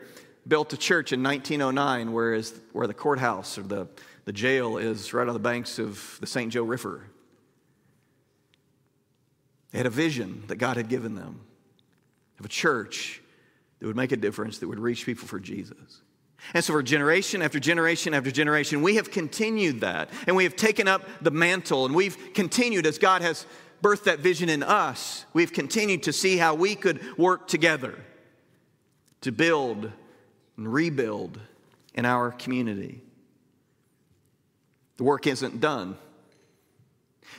built 0.49 0.73
a 0.73 0.77
church 0.79 1.13
in 1.13 1.23
1909, 1.23 2.15
whereas, 2.15 2.59
where 2.73 2.87
the 2.87 2.95
courthouse 2.95 3.59
or 3.59 3.65
the, 3.65 3.87
the 4.25 4.33
jail 4.33 4.79
is 4.79 5.13
right 5.13 5.29
on 5.29 5.35
the 5.35 5.39
banks 5.39 5.79
of 5.79 6.17
the 6.23 6.27
St. 6.27 6.51
Joe 6.51 6.63
River. 6.63 7.05
They 9.73 9.79
had 9.81 9.87
a 9.87 9.91
vision 9.91 10.45
that 10.47 10.57
God 10.57 10.79
had 10.79 10.89
given 10.89 11.15
them 11.15 11.41
of 12.39 12.47
a 12.47 12.49
church 12.49 13.21
that 13.81 13.87
would 13.87 13.97
make 13.97 14.13
a 14.13 14.17
difference, 14.17 14.57
that 14.61 14.69
would 14.69 14.81
reach 14.81 15.05
people 15.05 15.29
for 15.29 15.39
Jesus. 15.39 16.01
And 16.55 16.65
so, 16.65 16.73
for 16.73 16.83
generation 16.83 17.43
after 17.43 17.61
generation 17.61 18.15
after 18.15 18.31
generation, 18.31 18.81
we 18.81 18.97
have 18.97 19.11
continued 19.11 19.81
that. 19.83 20.09
And 20.27 20.37
we 20.37 20.45
have 20.45 20.57
taken 20.57 20.89
up 20.89 21.03
the 21.21 21.31
mantle 21.31 21.85
and 21.85 21.95
we've 21.95 22.33
continued 22.33 22.87
as 22.87 22.99
God 22.99 23.21
has 23.21 23.47
birthed 23.83 24.05
that 24.05 24.21
vision 24.21 24.49
in 24.49 24.63
us, 24.63 25.25
we've 25.33 25.53
continued 25.53 26.05
to 26.05 26.13
see 26.13 26.37
how 26.37 26.55
we 26.55 26.75
could 26.75 27.01
work 27.19 27.49
together 27.49 27.99
to 29.23 29.33
build 29.33 29.91
and 30.57 30.73
rebuild 30.73 31.41
in 31.95 32.05
our 32.05 32.31
community. 32.31 33.01
The 34.97 35.05
work 35.05 35.27
isn't 35.27 35.61
done. 35.61 35.97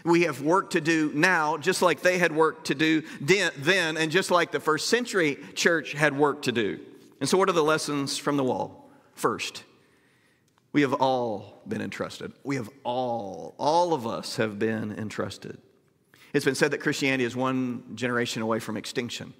We 0.04 0.24
have 0.24 0.42
work 0.42 0.72
to 0.72 0.82
do 0.82 1.12
now, 1.14 1.58
just 1.58 1.82
like 1.82 2.02
they 2.02 2.18
had 2.18 2.36
work 2.36 2.66
to 2.66 2.76
do 2.76 3.04
then, 3.20 3.98
and 3.98 4.12
just 4.12 4.32
like 4.32 4.52
the 4.52 4.60
first 4.60 4.90
century 4.90 5.38
church 5.56 5.94
had 5.94 6.16
work 6.16 6.44
to 6.44 6.52
do. 6.52 6.80
And 7.20 7.28
so, 7.28 7.38
what 7.38 7.50
are 7.50 7.54
the 7.54 7.64
lessons 7.64 8.18
from 8.18 8.38
the 8.38 8.44
wall? 8.44 8.90
First, 9.16 9.64
we 10.72 10.82
have 10.82 10.94
all 10.94 11.62
been 11.68 11.82
entrusted. 11.82 12.34
We 12.44 12.58
have 12.58 12.70
all, 12.84 13.56
all 13.58 13.94
of 13.94 14.06
us 14.06 14.36
have 14.36 14.60
been 14.60 14.92
entrusted. 14.92 15.58
It's 16.38 16.46
been 16.46 16.54
said 16.54 16.70
that 16.70 16.82
Christianity 16.82 17.24
is 17.24 17.36
one 17.36 17.84
generation 17.96 18.44
away 18.44 18.60
from 18.60 18.78
extinction. 18.78 19.34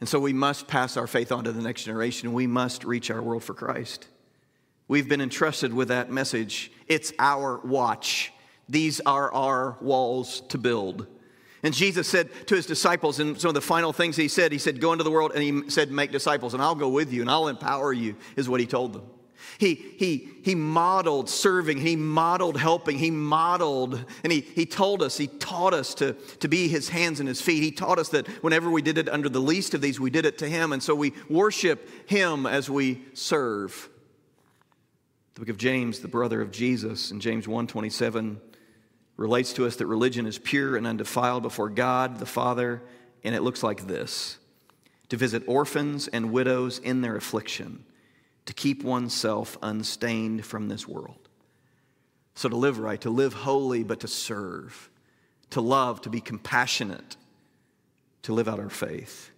And 0.00 0.08
so 0.08 0.18
we 0.18 0.32
must 0.32 0.66
pass 0.66 0.96
our 0.96 1.06
faith 1.06 1.30
on 1.30 1.44
to 1.44 1.52
the 1.52 1.60
next 1.60 1.84
generation. 1.84 2.32
We 2.32 2.46
must 2.46 2.82
reach 2.82 3.10
our 3.10 3.20
world 3.20 3.44
for 3.44 3.52
Christ. 3.52 4.08
We've 4.88 5.06
been 5.06 5.20
entrusted 5.20 5.74
with 5.74 5.88
that 5.88 6.10
message. 6.10 6.72
It's 6.88 7.12
our 7.18 7.58
watch. 7.58 8.32
These 8.70 9.02
are 9.02 9.30
our 9.34 9.76
walls 9.82 10.40
to 10.48 10.56
build. 10.56 11.06
And 11.62 11.74
Jesus 11.74 12.08
said 12.08 12.30
to 12.46 12.56
his 12.56 12.64
disciples, 12.64 13.20
and 13.20 13.38
some 13.38 13.50
of 13.50 13.54
the 13.54 13.60
final 13.60 13.92
things 13.92 14.16
he 14.16 14.28
said, 14.28 14.50
he 14.50 14.56
said, 14.56 14.80
Go 14.80 14.92
into 14.92 15.04
the 15.04 15.10
world, 15.10 15.32
and 15.34 15.42
he 15.42 15.68
said, 15.70 15.90
Make 15.90 16.10
disciples, 16.10 16.54
and 16.54 16.62
I'll 16.62 16.74
go 16.74 16.88
with 16.88 17.12
you, 17.12 17.20
and 17.20 17.30
I'll 17.30 17.48
empower 17.48 17.92
you, 17.92 18.16
is 18.34 18.48
what 18.48 18.60
he 18.60 18.66
told 18.66 18.94
them. 18.94 19.02
He, 19.58 19.74
he, 19.74 20.28
he 20.42 20.54
modeled 20.54 21.28
serving, 21.28 21.78
he 21.78 21.96
modeled 21.96 22.56
helping, 22.56 22.98
he 22.98 23.10
modeled, 23.10 24.04
and 24.24 24.32
he, 24.32 24.40
he 24.40 24.66
told 24.66 25.02
us, 25.02 25.16
he 25.16 25.26
taught 25.26 25.74
us 25.74 25.94
to, 25.94 26.14
to 26.40 26.48
be 26.48 26.68
his 26.68 26.88
hands 26.88 27.20
and 27.20 27.28
his 27.28 27.40
feet. 27.40 27.62
He 27.62 27.70
taught 27.70 27.98
us 27.98 28.08
that 28.10 28.26
whenever 28.42 28.70
we 28.70 28.82
did 28.82 28.98
it 28.98 29.08
under 29.08 29.28
the 29.28 29.40
least 29.40 29.74
of 29.74 29.80
these, 29.80 30.00
we 30.00 30.10
did 30.10 30.26
it 30.26 30.38
to 30.38 30.48
him. 30.48 30.72
And 30.72 30.82
so 30.82 30.94
we 30.94 31.12
worship 31.28 31.88
him 32.08 32.46
as 32.46 32.68
we 32.68 33.02
serve. 33.14 33.88
The 35.34 35.40
book 35.40 35.48
of 35.48 35.58
James, 35.58 36.00
the 36.00 36.08
brother 36.08 36.40
of 36.42 36.50
Jesus, 36.50 37.10
in 37.10 37.20
James 37.20 37.46
1:27, 37.46 38.38
relates 39.16 39.52
to 39.54 39.66
us 39.66 39.76
that 39.76 39.86
religion 39.86 40.26
is 40.26 40.38
pure 40.38 40.76
and 40.76 40.86
undefiled 40.86 41.42
before 41.42 41.68
God 41.68 42.18
the 42.18 42.26
Father, 42.26 42.82
and 43.22 43.34
it 43.34 43.42
looks 43.42 43.62
like 43.62 43.86
this 43.86 44.38
to 45.08 45.16
visit 45.16 45.42
orphans 45.46 46.08
and 46.08 46.32
widows 46.32 46.78
in 46.78 47.02
their 47.02 47.16
affliction 47.16 47.84
to 48.46 48.52
keep 48.52 48.82
oneself 48.82 49.56
unstained 49.62 50.44
from 50.44 50.68
this 50.68 50.86
world. 50.86 51.28
So, 52.34 52.48
to 52.48 52.56
live 52.56 52.78
right, 52.78 53.00
to 53.02 53.10
live 53.10 53.34
holy, 53.34 53.84
but 53.84 54.00
to 54.00 54.08
serve, 54.08 54.90
to 55.50 55.60
love, 55.60 56.00
to 56.02 56.10
be 56.10 56.20
compassionate, 56.20 57.16
to 58.22 58.32
live 58.32 58.48
out 58.48 58.58
our 58.58 58.70
faith. 58.70 59.30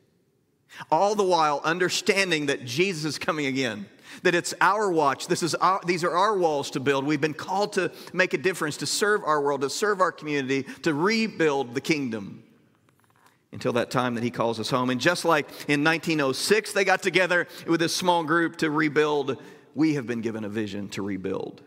All 0.90 1.14
the 1.14 1.24
while 1.24 1.60
understanding 1.64 2.46
that 2.46 2.64
Jesus 2.64 3.04
is 3.04 3.18
coming 3.18 3.46
again, 3.46 3.86
that 4.22 4.34
it's 4.34 4.54
our 4.60 4.90
watch, 4.90 5.26
this 5.26 5.42
is 5.42 5.54
our, 5.56 5.80
these 5.86 6.04
are 6.04 6.16
our 6.16 6.36
walls 6.36 6.70
to 6.72 6.80
build. 6.80 7.04
We've 7.04 7.20
been 7.20 7.34
called 7.34 7.74
to 7.74 7.90
make 8.12 8.32
a 8.32 8.38
difference, 8.38 8.76
to 8.78 8.86
serve 8.86 9.22
our 9.24 9.40
world, 9.40 9.62
to 9.62 9.70
serve 9.70 10.00
our 10.00 10.12
community, 10.12 10.64
to 10.82 10.94
rebuild 10.94 11.74
the 11.74 11.80
kingdom 11.80 12.44
until 13.54 13.72
that 13.74 13.88
time 13.88 14.16
that 14.16 14.24
he 14.24 14.32
calls 14.32 14.58
us 14.58 14.68
home. 14.68 14.90
And 14.90 15.00
just 15.00 15.24
like 15.24 15.46
in 15.68 15.84
1906, 15.84 16.72
they 16.72 16.84
got 16.84 17.02
together 17.02 17.46
with 17.68 17.80
a 17.82 17.88
small 17.88 18.24
group 18.24 18.56
to 18.56 18.70
rebuild, 18.70 19.40
we 19.76 19.94
have 19.94 20.08
been 20.08 20.20
given 20.20 20.44
a 20.44 20.48
vision 20.48 20.88
to 20.90 21.02
rebuild. 21.02 21.62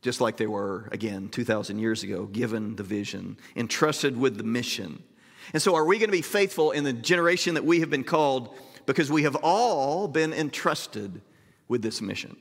Just 0.00 0.20
like 0.20 0.36
they 0.36 0.46
were, 0.46 0.88
again, 0.92 1.28
2,000 1.28 1.78
years 1.80 2.04
ago, 2.04 2.26
given 2.26 2.76
the 2.76 2.84
vision, 2.84 3.36
entrusted 3.56 4.16
with 4.16 4.38
the 4.38 4.44
mission. 4.44 5.02
And 5.52 5.60
so, 5.60 5.74
are 5.74 5.84
we 5.84 5.98
going 5.98 6.08
to 6.08 6.12
be 6.12 6.22
faithful 6.22 6.70
in 6.70 6.84
the 6.84 6.92
generation 6.92 7.54
that 7.54 7.64
we 7.64 7.80
have 7.80 7.90
been 7.90 8.04
called 8.04 8.56
because 8.86 9.10
we 9.10 9.24
have 9.24 9.36
all 9.42 10.06
been 10.06 10.32
entrusted 10.32 11.20
with 11.66 11.82
this 11.82 12.00
mission? 12.00 12.36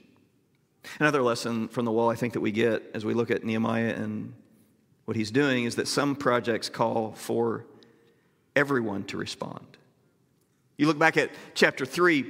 Another 1.00 1.24
lesson 1.24 1.68
from 1.68 1.86
the 1.86 1.92
wall 1.92 2.10
I 2.10 2.16
think 2.16 2.34
that 2.34 2.42
we 2.42 2.52
get 2.52 2.84
as 2.94 3.06
we 3.06 3.16
look 3.16 3.32
at 3.32 3.44
Nehemiah 3.44 3.94
and 3.96 4.34
what 5.06 5.18
he's 5.18 5.32
doing 5.32 5.66
is 5.66 5.76
that 5.76 5.88
some 5.88 6.16
projects 6.16 6.70
call 6.70 7.14
for 7.14 7.66
everyone 8.56 9.04
to 9.06 9.18
respond. 9.18 9.66
You 10.78 10.88
look 10.88 11.00
back 11.00 11.18
at 11.18 11.30
chapter 11.54 11.86
3, 11.86 12.26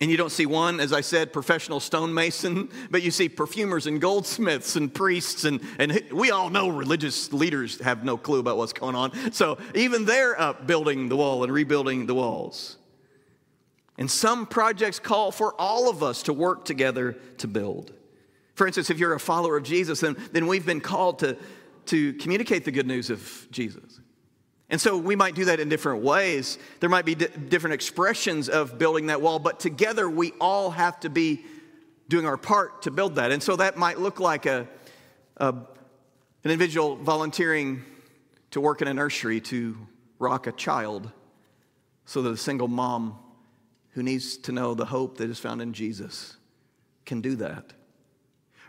and 0.00 0.10
you 0.10 0.16
don't 0.16 0.32
see 0.32 0.44
one, 0.44 0.80
as 0.80 0.92
I 0.92 1.02
said, 1.02 1.32
professional 1.32 1.78
stonemason, 1.78 2.68
but 2.90 3.02
you 3.02 3.10
see 3.10 3.28
perfumers 3.28 3.86
and 3.86 4.00
goldsmiths 4.00 4.74
and 4.76 4.92
priests, 4.92 5.44
and, 5.44 5.60
and 5.78 6.02
we 6.12 6.30
all 6.30 6.50
know 6.50 6.68
religious 6.68 7.32
leaders 7.32 7.80
have 7.80 8.04
no 8.04 8.16
clue 8.16 8.40
about 8.40 8.56
what's 8.56 8.72
going 8.72 8.96
on. 8.96 9.12
So 9.32 9.58
even 9.74 10.04
they're 10.04 10.38
up 10.40 10.66
building 10.66 11.08
the 11.08 11.16
wall 11.16 11.44
and 11.44 11.52
rebuilding 11.52 12.06
the 12.06 12.14
walls. 12.14 12.76
And 13.96 14.10
some 14.10 14.46
projects 14.46 14.98
call 14.98 15.30
for 15.30 15.54
all 15.60 15.88
of 15.88 16.02
us 16.02 16.24
to 16.24 16.32
work 16.32 16.64
together 16.64 17.12
to 17.38 17.46
build. 17.46 17.92
For 18.54 18.66
instance, 18.66 18.90
if 18.90 18.98
you're 18.98 19.14
a 19.14 19.20
follower 19.20 19.56
of 19.56 19.62
Jesus, 19.62 20.00
then, 20.00 20.16
then 20.32 20.46
we've 20.48 20.66
been 20.66 20.80
called 20.80 21.20
to, 21.20 21.36
to 21.86 22.14
communicate 22.14 22.64
the 22.64 22.72
good 22.72 22.86
news 22.86 23.10
of 23.10 23.46
Jesus. 23.52 24.00
And 24.70 24.80
so 24.80 24.96
we 24.96 25.14
might 25.14 25.34
do 25.34 25.46
that 25.46 25.60
in 25.60 25.68
different 25.68 26.02
ways. 26.02 26.58
There 26.80 26.88
might 26.88 27.04
be 27.04 27.14
d- 27.14 27.28
different 27.48 27.74
expressions 27.74 28.48
of 28.48 28.78
building 28.78 29.06
that 29.06 29.20
wall, 29.20 29.38
but 29.38 29.60
together 29.60 30.08
we 30.08 30.32
all 30.40 30.70
have 30.70 30.98
to 31.00 31.10
be 31.10 31.44
doing 32.08 32.26
our 32.26 32.36
part 32.36 32.82
to 32.82 32.90
build 32.90 33.16
that. 33.16 33.30
And 33.30 33.42
so 33.42 33.56
that 33.56 33.76
might 33.76 33.98
look 33.98 34.20
like 34.20 34.46
a, 34.46 34.66
a 35.36 35.54
an 36.44 36.50
individual 36.50 36.96
volunteering 36.96 37.82
to 38.50 38.60
work 38.60 38.82
in 38.82 38.88
a 38.88 38.94
nursery 38.94 39.40
to 39.40 39.76
rock 40.18 40.46
a 40.46 40.52
child 40.52 41.10
so 42.04 42.20
that 42.20 42.30
a 42.30 42.36
single 42.36 42.68
mom 42.68 43.18
who 43.92 44.02
needs 44.02 44.36
to 44.36 44.52
know 44.52 44.74
the 44.74 44.84
hope 44.84 45.16
that 45.18 45.30
is 45.30 45.38
found 45.38 45.62
in 45.62 45.72
Jesus 45.72 46.36
can 47.06 47.22
do 47.22 47.36
that. 47.36 47.72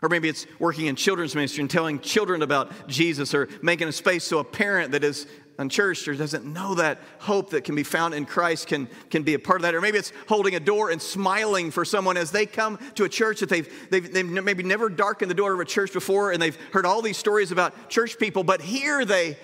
Or 0.02 0.08
maybe 0.08 0.30
it's 0.30 0.46
working 0.58 0.86
in 0.86 0.96
children's 0.96 1.36
ministry 1.36 1.62
and 1.62 1.70
telling 1.70 2.00
children 2.00 2.42
about 2.42 2.88
Jesus 2.88 3.34
or 3.34 3.50
making 3.62 3.88
a 3.88 3.92
space 3.92 4.24
so 4.24 4.40
a 4.40 4.44
parent 4.44 4.92
that 4.94 5.04
is 5.04 5.28
unchurched 5.58 6.08
or 6.08 6.16
doesn't 6.16 6.46
know 6.46 6.76
that 6.76 7.00
hope 7.20 7.52
that 7.52 7.64
can 7.64 7.76
be 7.76 7.84
found 7.84 8.14
in 8.14 8.26
Christ 8.26 8.68
can, 8.68 8.90
can 9.10 9.24
be 9.24 9.34
a 9.34 9.40
part 9.40 9.60
of 9.60 9.62
that. 9.64 9.76
Or 9.76 9.82
maybe 9.82 9.98
it's 9.98 10.12
holding 10.28 10.56
a 10.56 10.60
door 10.60 10.90
and 10.90 11.02
smiling 11.02 11.72
for 11.72 11.86
someone 11.86 12.18
as 12.18 12.32
they 12.32 12.46
come 12.46 12.78
to 12.96 13.04
a 13.06 13.10
church 13.10 13.40
that 13.40 13.50
they've, 13.50 13.90
they've, 13.90 14.12
they've 14.12 14.26
maybe 14.26 14.64
never 14.64 14.90
darkened 14.90 15.32
the 15.32 15.36
door 15.36 15.54
of 15.54 15.60
a 15.60 15.66
church 15.66 15.94
before 15.94 16.32
and 16.32 16.42
they've 16.42 16.58
heard 16.72 16.86
all 16.86 17.02
these 17.02 17.18
stories 17.18 17.52
about 17.52 17.90
church 17.90 18.20
people, 18.20 18.44
but 18.44 18.62
here 18.62 19.06
they, 19.06 19.38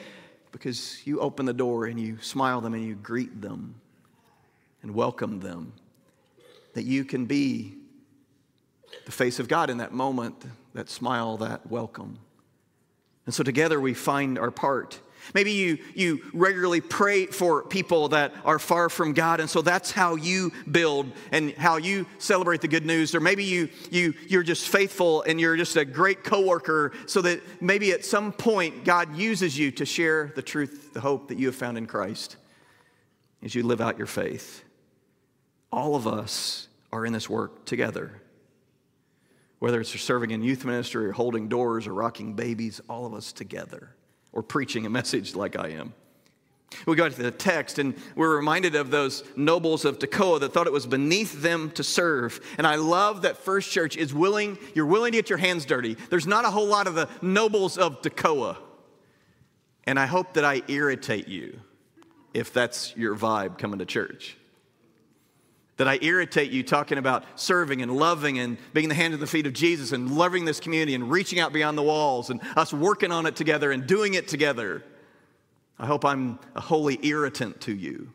because 0.51 1.05
you 1.05 1.19
open 1.19 1.45
the 1.45 1.53
door 1.53 1.85
and 1.85 1.99
you 1.99 2.17
smile 2.21 2.61
them 2.61 2.73
and 2.73 2.85
you 2.85 2.95
greet 2.95 3.41
them 3.41 3.75
and 4.81 4.93
welcome 4.93 5.39
them, 5.39 5.73
that 6.73 6.83
you 6.83 7.05
can 7.05 7.25
be 7.25 7.75
the 9.05 9.11
face 9.11 9.39
of 9.39 9.47
God 9.47 9.69
in 9.69 9.77
that 9.77 9.93
moment, 9.93 10.35
that 10.73 10.89
smile, 10.89 11.37
that 11.37 11.69
welcome. 11.69 12.19
And 13.25 13.33
so 13.33 13.43
together 13.43 13.79
we 13.79 13.93
find 13.93 14.37
our 14.37 14.51
part. 14.51 14.99
Maybe 15.33 15.51
you, 15.51 15.77
you 15.93 16.21
regularly 16.33 16.81
pray 16.81 17.25
for 17.25 17.63
people 17.63 18.09
that 18.09 18.33
are 18.45 18.59
far 18.59 18.89
from 18.89 19.13
God, 19.13 19.39
and 19.39 19.49
so 19.49 19.61
that's 19.61 19.91
how 19.91 20.15
you 20.15 20.51
build 20.69 21.11
and 21.31 21.53
how 21.53 21.77
you 21.77 22.05
celebrate 22.17 22.61
the 22.61 22.67
good 22.67 22.85
news. 22.85 23.15
Or 23.15 23.19
maybe 23.19 23.43
you, 23.43 23.69
you, 23.89 24.13
you're 24.27 24.43
just 24.43 24.67
faithful 24.67 25.21
and 25.23 25.39
you're 25.39 25.57
just 25.57 25.75
a 25.75 25.85
great 25.85 26.23
coworker, 26.23 26.91
so 27.05 27.21
that 27.21 27.41
maybe 27.61 27.91
at 27.91 28.05
some 28.05 28.31
point 28.31 28.83
God 28.83 29.15
uses 29.15 29.57
you 29.57 29.71
to 29.71 29.85
share 29.85 30.31
the 30.35 30.41
truth, 30.41 30.93
the 30.93 31.01
hope 31.01 31.27
that 31.29 31.37
you 31.37 31.47
have 31.47 31.55
found 31.55 31.77
in 31.77 31.85
Christ 31.85 32.37
as 33.43 33.55
you 33.55 33.63
live 33.63 33.81
out 33.81 33.97
your 33.97 34.07
faith. 34.07 34.63
All 35.71 35.95
of 35.95 36.07
us 36.07 36.67
are 36.91 37.05
in 37.05 37.13
this 37.13 37.29
work 37.29 37.65
together 37.65 38.21
whether 39.61 39.79
it's 39.79 39.91
serving 39.91 40.31
in 40.31 40.41
youth 40.41 40.65
ministry 40.65 41.05
or 41.05 41.11
holding 41.11 41.47
doors 41.47 41.85
or 41.85 41.93
rocking 41.93 42.33
babies, 42.33 42.81
all 42.89 43.05
of 43.05 43.13
us 43.13 43.31
together, 43.31 43.95
or 44.33 44.43
preaching 44.43 44.85
a 44.85 44.89
message 44.89 45.35
like 45.35 45.57
I 45.57 45.69
am. 45.69 45.93
We 46.85 46.95
go 46.95 47.09
to 47.09 47.21
the 47.21 47.31
text 47.31 47.79
and 47.79 47.95
we're 48.15 48.35
reminded 48.35 48.75
of 48.75 48.91
those 48.91 49.23
nobles 49.35 49.83
of 49.83 49.99
Tekoa 49.99 50.39
that 50.39 50.53
thought 50.53 50.67
it 50.67 50.73
was 50.73 50.87
beneath 50.87 51.41
them 51.41 51.71
to 51.71 51.83
serve. 51.83 52.39
And 52.57 52.65
I 52.65 52.75
love 52.75 53.23
that 53.23 53.37
First 53.37 53.71
Church 53.71 53.97
is 53.97 54.13
willing, 54.13 54.57
you're 54.73 54.85
willing 54.85 55.11
to 55.11 55.17
get 55.17 55.29
your 55.29 55.37
hands 55.37 55.65
dirty. 55.65 55.97
There's 56.09 56.27
not 56.27 56.45
a 56.45 56.49
whole 56.49 56.67
lot 56.67 56.87
of 56.87 56.95
the 56.95 57.09
nobles 57.21 57.77
of 57.77 58.01
Tekoa. 58.01 58.57
And 59.85 59.99
I 59.99 60.05
hope 60.05 60.33
that 60.33 60.45
I 60.45 60.61
irritate 60.67 61.27
you 61.27 61.59
if 62.33 62.53
that's 62.53 62.95
your 62.95 63.15
vibe 63.15 63.57
coming 63.57 63.79
to 63.79 63.85
church 63.85 64.37
that 65.81 65.87
I 65.87 65.97
irritate 66.03 66.51
you 66.51 66.61
talking 66.61 66.99
about 66.99 67.23
serving 67.33 67.81
and 67.81 67.91
loving 67.91 68.37
and 68.37 68.59
being 68.71 68.87
the 68.87 68.93
hand 68.93 69.15
and 69.15 69.23
the 69.23 69.25
feet 69.25 69.47
of 69.47 69.53
Jesus 69.53 69.93
and 69.93 70.15
loving 70.15 70.45
this 70.45 70.59
community 70.59 70.93
and 70.93 71.09
reaching 71.09 71.39
out 71.39 71.53
beyond 71.53 71.75
the 71.75 71.81
walls 71.81 72.29
and 72.29 72.39
us 72.55 72.71
working 72.71 73.11
on 73.11 73.25
it 73.25 73.35
together 73.35 73.71
and 73.71 73.87
doing 73.87 74.13
it 74.13 74.27
together. 74.27 74.83
I 75.79 75.87
hope 75.87 76.05
I'm 76.05 76.37
a 76.53 76.61
holy 76.61 76.99
irritant 77.01 77.61
to 77.61 77.73
you 77.75 78.11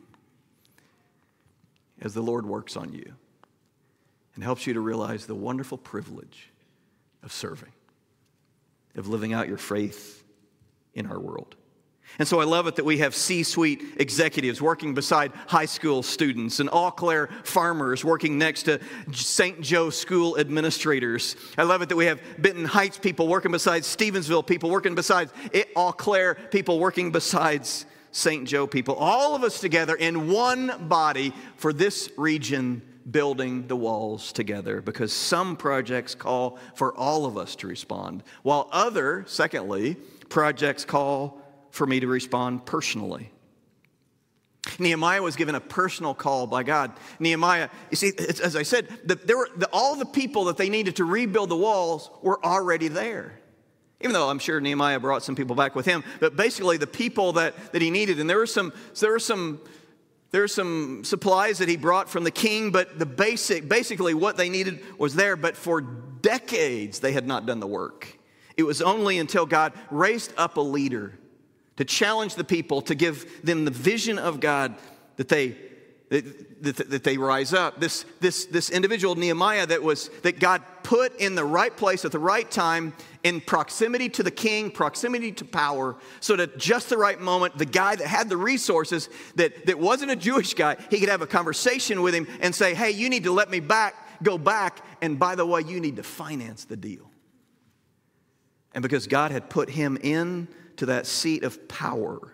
as 1.99 2.13
the 2.13 2.21
Lord 2.21 2.45
works 2.45 2.77
on 2.77 2.93
you 2.93 3.13
and 4.35 4.45
helps 4.45 4.65
you 4.65 4.73
to 4.73 4.79
realize 4.79 5.25
the 5.25 5.35
wonderful 5.35 5.77
privilege 5.77 6.49
of 7.21 7.33
serving, 7.33 7.73
of 8.95 9.09
living 9.09 9.33
out 9.33 9.49
your 9.49 9.57
faith 9.57 10.23
in 10.93 11.05
our 11.05 11.19
world. 11.19 11.57
And 12.19 12.27
so 12.27 12.39
I 12.39 12.45
love 12.45 12.67
it 12.67 12.75
that 12.77 12.85
we 12.85 12.97
have 12.97 13.13
C 13.13 13.43
suite 13.43 13.83
executives 13.97 14.61
working 14.61 14.93
beside 14.93 15.31
high 15.47 15.65
school 15.65 16.01
students 16.01 16.59
and 16.59 16.69
Eau 16.71 16.89
Claire 16.89 17.29
farmers 17.43 18.03
working 18.03 18.37
next 18.37 18.63
to 18.63 18.79
St. 19.11 19.61
Joe 19.61 19.89
school 19.89 20.37
administrators. 20.39 21.35
I 21.57 21.63
love 21.63 21.81
it 21.81 21.89
that 21.89 21.95
we 21.95 22.05
have 22.05 22.19
Benton 22.39 22.65
Heights 22.65 22.97
people 22.97 23.27
working 23.27 23.51
beside 23.51 23.83
Stevensville 23.83 24.45
people, 24.45 24.69
working 24.69 24.95
beside 24.95 25.29
Eau 25.75 25.91
Claire 25.91 26.35
people, 26.35 26.79
working 26.79 27.11
besides 27.11 27.85
St. 28.11 28.47
Joe 28.47 28.65
people. 28.65 28.95
All 28.95 29.35
of 29.35 29.43
us 29.43 29.59
together 29.59 29.95
in 29.95 30.29
one 30.29 30.87
body 30.87 31.33
for 31.57 31.71
this 31.71 32.09
region 32.17 32.81
building 33.09 33.67
the 33.67 33.75
walls 33.75 34.31
together 34.33 34.81
because 34.81 35.13
some 35.13 35.55
projects 35.55 36.15
call 36.15 36.57
for 36.73 36.95
all 36.95 37.25
of 37.25 37.37
us 37.37 37.55
to 37.57 37.67
respond, 37.67 38.23
while 38.43 38.69
other, 38.71 39.23
secondly, 39.27 39.95
projects 40.29 40.83
call 40.83 41.41
for 41.77 41.87
me 41.87 41.99
to 41.99 42.07
respond 42.07 42.65
personally. 42.65 43.31
Nehemiah 44.79 45.21
was 45.21 45.35
given 45.35 45.55
a 45.55 45.61
personal 45.61 46.13
call 46.13 46.45
by 46.47 46.63
God. 46.63 46.91
Nehemiah, 47.19 47.69
you 47.89 47.95
see, 47.95 48.11
as 48.17 48.55
I 48.55 48.63
said, 48.63 48.87
the, 49.05 49.15
there 49.15 49.37
were 49.37 49.49
the, 49.55 49.69
all 49.71 49.95
the 49.95 50.05
people 50.05 50.45
that 50.45 50.57
they 50.57 50.69
needed 50.69 50.97
to 50.97 51.05
rebuild 51.05 51.49
the 51.49 51.55
walls 51.55 52.09
were 52.21 52.43
already 52.43 52.89
there. 52.89 53.39
Even 54.01 54.13
though 54.13 54.29
I'm 54.29 54.39
sure 54.39 54.59
Nehemiah 54.59 54.99
brought 54.99 55.23
some 55.23 55.35
people 55.35 55.55
back 55.55 55.73
with 55.75 55.85
him, 55.85 56.03
but 56.19 56.35
basically 56.35 56.77
the 56.77 56.85
people 56.85 57.33
that, 57.33 57.71
that 57.71 57.81
he 57.81 57.89
needed, 57.89 58.19
and 58.19 58.29
there 58.29 58.37
were 58.37 58.45
some, 58.45 58.73
there 58.99 59.11
were 59.11 59.19
some 59.19 59.61
there 60.31 60.43
are 60.43 60.49
some 60.49 61.05
supplies 61.05 61.59
that 61.59 61.69
he 61.69 61.77
brought 61.77 62.09
from 62.09 62.25
the 62.25 62.31
king, 62.31 62.71
but 62.71 62.99
the 62.99 63.05
basic, 63.05 63.69
basically 63.69 64.13
what 64.13 64.35
they 64.35 64.49
needed 64.49 64.83
was 64.99 65.15
there, 65.15 65.37
but 65.37 65.55
for 65.55 65.79
decades 65.79 66.99
they 66.99 67.13
had 67.13 67.25
not 67.25 67.45
done 67.45 67.61
the 67.61 67.67
work. 67.67 68.19
It 68.57 68.63
was 68.63 68.81
only 68.81 69.19
until 69.19 69.45
God 69.45 69.71
raised 69.89 70.33
up 70.35 70.57
a 70.57 70.61
leader 70.61 71.17
to 71.77 71.85
challenge 71.85 72.35
the 72.35 72.43
people, 72.43 72.81
to 72.83 72.95
give 72.95 73.43
them 73.43 73.65
the 73.65 73.71
vision 73.71 74.19
of 74.19 74.39
God 74.39 74.75
that 75.15 75.29
they 75.29 75.55
that, 76.09 76.63
that, 76.63 76.89
that, 76.89 77.03
they 77.03 77.17
rise 77.17 77.53
up. 77.53 77.81
This, 77.81 78.05
this, 78.21 78.45
this 78.45 78.69
individual, 78.69 79.15
Nehemiah, 79.15 79.65
that, 79.65 79.83
was, 79.83 80.09
that 80.23 80.39
God 80.39 80.63
put 80.83 81.13
in 81.19 81.35
the 81.35 81.43
right 81.43 81.75
place 81.75 82.05
at 82.05 82.13
the 82.13 82.19
right 82.19 82.49
time, 82.49 82.93
in 83.23 83.41
proximity 83.41 84.07
to 84.09 84.23
the 84.23 84.31
king, 84.31 84.71
proximity 84.71 85.33
to 85.33 85.43
power, 85.43 85.97
so 86.21 86.37
that 86.37 86.57
just 86.57 86.89
the 86.89 86.97
right 86.97 87.19
moment, 87.19 87.57
the 87.57 87.65
guy 87.65 87.95
that 87.95 88.07
had 88.07 88.29
the 88.29 88.37
resources, 88.37 89.09
that, 89.35 89.65
that 89.65 89.77
wasn't 89.77 90.09
a 90.09 90.15
Jewish 90.15 90.53
guy, 90.53 90.77
he 90.89 90.99
could 90.99 91.09
have 91.09 91.21
a 91.21 91.27
conversation 91.27 92.01
with 92.01 92.13
him 92.13 92.25
and 92.39 92.55
say, 92.55 92.73
Hey, 92.73 92.91
you 92.91 93.09
need 93.09 93.25
to 93.25 93.31
let 93.31 93.49
me 93.49 93.59
back, 93.59 94.23
go 94.23 94.37
back, 94.37 94.79
and 95.01 95.19
by 95.19 95.35
the 95.35 95.45
way, 95.45 95.61
you 95.61 95.81
need 95.81 95.97
to 95.97 96.03
finance 96.03 96.63
the 96.63 96.77
deal. 96.77 97.11
And 98.73 98.81
because 98.81 99.07
God 99.07 99.31
had 99.31 99.49
put 99.49 99.69
him 99.69 99.97
in 100.01 100.47
to 100.77 100.87
that 100.87 101.05
seat 101.05 101.43
of 101.43 101.67
power, 101.67 102.33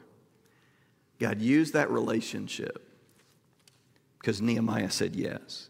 God 1.19 1.41
used 1.41 1.73
that 1.73 1.89
relationship 1.89 2.89
because 4.19 4.41
Nehemiah 4.41 4.91
said 4.91 5.15
yes. 5.15 5.69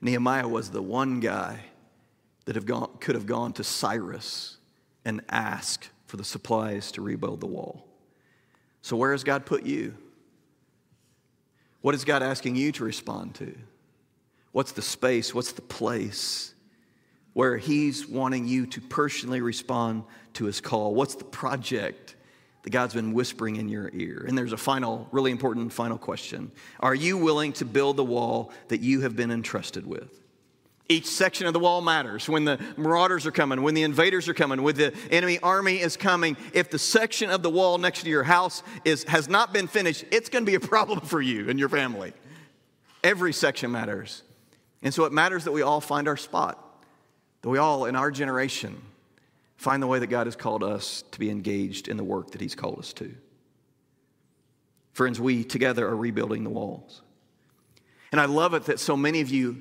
Nehemiah 0.00 0.48
was 0.48 0.70
the 0.70 0.82
one 0.82 1.20
guy 1.20 1.60
that 2.44 2.54
have 2.54 2.66
gone, 2.66 2.90
could 3.00 3.14
have 3.14 3.26
gone 3.26 3.52
to 3.54 3.64
Cyrus 3.64 4.58
and 5.04 5.20
asked 5.28 5.90
for 6.06 6.16
the 6.16 6.24
supplies 6.24 6.92
to 6.92 7.02
rebuild 7.02 7.40
the 7.40 7.46
wall. 7.46 7.86
So, 8.82 8.96
where 8.96 9.12
has 9.12 9.24
God 9.24 9.46
put 9.46 9.64
you? 9.64 9.94
What 11.80 11.94
is 11.94 12.04
God 12.04 12.22
asking 12.22 12.56
you 12.56 12.72
to 12.72 12.84
respond 12.84 13.34
to? 13.36 13.56
What's 14.52 14.72
the 14.72 14.82
space? 14.82 15.34
What's 15.34 15.52
the 15.52 15.62
place 15.62 16.54
where 17.36 17.58
He's 17.58 18.06
wanting 18.06 18.48
you 18.48 18.64
to 18.64 18.80
personally 18.80 19.42
respond 19.42 20.04
to 20.32 20.46
His 20.46 20.62
call? 20.62 20.94
What's 20.94 21.16
the 21.16 21.24
project 21.24 22.16
that 22.62 22.70
God's 22.70 22.94
been 22.94 23.12
whispering 23.12 23.56
in 23.56 23.68
your 23.68 23.90
ear. 23.92 24.24
And 24.26 24.36
there's 24.36 24.52
a 24.52 24.56
final, 24.56 25.06
really 25.12 25.30
important 25.30 25.72
final 25.72 25.98
question 25.98 26.50
Are 26.80 26.94
you 26.94 27.18
willing 27.18 27.52
to 27.54 27.66
build 27.66 27.96
the 27.96 28.04
wall 28.04 28.52
that 28.68 28.80
you 28.80 29.02
have 29.02 29.14
been 29.14 29.30
entrusted 29.30 29.86
with? 29.86 30.18
Each 30.88 31.06
section 31.06 31.46
of 31.46 31.52
the 31.52 31.60
wall 31.60 31.82
matters. 31.82 32.26
When 32.26 32.46
the 32.46 32.58
marauders 32.78 33.26
are 33.26 33.30
coming, 33.30 33.60
when 33.62 33.74
the 33.74 33.82
invaders 33.82 34.28
are 34.28 34.34
coming, 34.34 34.62
when 34.62 34.74
the 34.74 34.94
enemy 35.10 35.38
army 35.42 35.78
is 35.78 35.96
coming, 35.96 36.38
if 36.54 36.70
the 36.70 36.78
section 36.78 37.28
of 37.28 37.42
the 37.42 37.50
wall 37.50 37.76
next 37.76 38.02
to 38.02 38.08
your 38.08 38.24
house 38.24 38.62
is, 38.84 39.04
has 39.04 39.28
not 39.28 39.52
been 39.52 39.68
finished, 39.68 40.04
it's 40.10 40.30
going 40.30 40.44
to 40.44 40.50
be 40.50 40.56
a 40.56 40.60
problem 40.60 41.00
for 41.00 41.20
you 41.20 41.50
and 41.50 41.58
your 41.58 41.68
family. 41.68 42.14
Every 43.04 43.34
section 43.34 43.70
matters. 43.70 44.22
And 44.82 44.92
so 44.92 45.04
it 45.04 45.12
matters 45.12 45.44
that 45.44 45.52
we 45.52 45.62
all 45.62 45.80
find 45.80 46.08
our 46.08 46.16
spot, 46.16 46.65
that 47.42 47.48
we 47.48 47.58
all, 47.58 47.84
in 47.86 47.96
our 47.96 48.10
generation, 48.10 48.80
find 49.56 49.82
the 49.82 49.86
way 49.86 49.98
that 49.98 50.08
God 50.08 50.26
has 50.26 50.36
called 50.36 50.62
us 50.62 51.02
to 51.12 51.18
be 51.18 51.30
engaged 51.30 51.88
in 51.88 51.96
the 51.96 52.04
work 52.04 52.32
that 52.32 52.40
He's 52.40 52.54
called 52.54 52.78
us 52.78 52.92
to. 52.94 53.14
Friends, 54.92 55.20
we 55.20 55.44
together 55.44 55.86
are 55.86 55.96
rebuilding 55.96 56.44
the 56.44 56.50
walls. 56.50 57.02
And 58.12 58.20
I 58.20 58.24
love 58.24 58.54
it 58.54 58.64
that 58.64 58.80
so 58.80 58.96
many 58.96 59.20
of 59.20 59.28
you, 59.28 59.60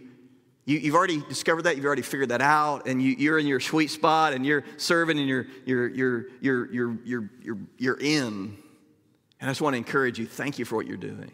you 0.66 0.80
have 0.80 0.96
already 0.96 1.22
discovered 1.28 1.64
that, 1.64 1.76
you've 1.76 1.86
already 1.86 2.02
figured 2.02 2.30
that 2.30 2.42
out, 2.42 2.88
and 2.88 3.02
you, 3.02 3.34
are 3.34 3.38
in 3.38 3.46
your 3.48 3.60
sweet 3.60 3.90
spot 3.90 4.34
and 4.34 4.46
you're 4.46 4.64
serving 4.78 5.20
and 5.20 5.28
you're, 5.28 5.48
you're, 5.66 5.90
you're, 5.90 6.26
you're, 6.42 6.72
you're, 6.72 6.98
you're, 7.04 7.30
you're, 7.42 7.58
you're 7.78 8.00
in. 8.00 8.58
And 9.42 9.50
I 9.50 9.52
just 9.52 9.62
want 9.62 9.74
to 9.74 9.78
encourage 9.78 10.18
you, 10.18 10.26
thank 10.26 10.58
you 10.58 10.66
for 10.66 10.76
what 10.76 10.88
you're 10.88 10.98
doing. 10.98 11.32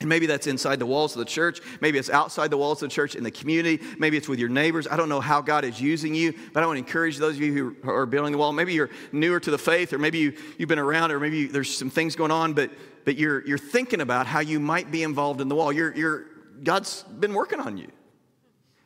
And 0.00 0.08
maybe 0.08 0.26
that's 0.26 0.46
inside 0.46 0.78
the 0.78 0.86
walls 0.86 1.14
of 1.14 1.18
the 1.18 1.24
church. 1.24 1.60
Maybe 1.80 1.98
it's 1.98 2.08
outside 2.08 2.50
the 2.50 2.56
walls 2.56 2.82
of 2.82 2.88
the 2.88 2.94
church 2.94 3.16
in 3.16 3.24
the 3.24 3.32
community. 3.32 3.84
Maybe 3.98 4.16
it's 4.16 4.28
with 4.28 4.38
your 4.38 4.48
neighbors. 4.48 4.86
I 4.86 4.96
don't 4.96 5.08
know 5.08 5.20
how 5.20 5.40
God 5.40 5.64
is 5.64 5.80
using 5.80 6.14
you, 6.14 6.34
but 6.52 6.62
I 6.62 6.66
want 6.66 6.76
to 6.76 6.84
encourage 6.84 7.16
those 7.16 7.34
of 7.34 7.42
you 7.42 7.74
who 7.82 7.90
are 7.90 8.06
building 8.06 8.30
the 8.30 8.38
wall. 8.38 8.52
Maybe 8.52 8.74
you're 8.74 8.90
newer 9.10 9.40
to 9.40 9.50
the 9.50 9.58
faith, 9.58 9.92
or 9.92 9.98
maybe 9.98 10.18
you, 10.18 10.34
you've 10.56 10.68
been 10.68 10.78
around, 10.78 11.10
or 11.10 11.18
maybe 11.18 11.38
you, 11.38 11.48
there's 11.48 11.76
some 11.76 11.90
things 11.90 12.14
going 12.14 12.30
on, 12.30 12.52
but, 12.52 12.70
but 13.04 13.16
you're, 13.16 13.44
you're 13.44 13.58
thinking 13.58 14.00
about 14.00 14.26
how 14.26 14.38
you 14.38 14.60
might 14.60 14.92
be 14.92 15.02
involved 15.02 15.40
in 15.40 15.48
the 15.48 15.56
wall. 15.56 15.72
You're, 15.72 15.94
you're, 15.96 16.26
God's 16.62 17.02
been 17.02 17.34
working 17.34 17.58
on 17.58 17.76
you. 17.76 17.88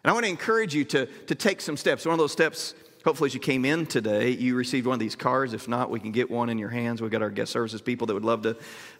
And 0.05 0.11
I 0.11 0.13
want 0.15 0.25
to 0.25 0.31
encourage 0.31 0.75
you 0.75 0.85
to, 0.87 1.07
to 1.07 1.35
take 1.35 1.61
some 1.61 1.77
steps. 1.77 2.07
One 2.07 2.15
of 2.15 2.19
those 2.19 2.33
steps 2.33 2.75
Hopefully, 3.05 3.29
as 3.29 3.35
you 3.35 3.41
came 3.41 3.65
in 3.65 3.87
today, 3.87 4.31
you 4.31 4.55
received 4.55 4.87
one 4.87 4.95
of 4.95 5.01
these 5.01 5.17
cards. 5.17 5.55
If 5.55 5.67
not, 5.67 5.91
we 5.91 5.99
can 5.99 6.13
get 6.13 6.31
one 6.31 6.49
in 6.49 6.59
your 6.59 6.69
hands. 6.69 7.03
We've 7.03 7.11
got 7.11 7.23
our 7.23 7.31
guest 7.31 7.51
services 7.51 7.83
people 7.83 8.07
that 8.07 8.15
would 8.15 8.25
love 8.25 8.43
to, 8.43 8.57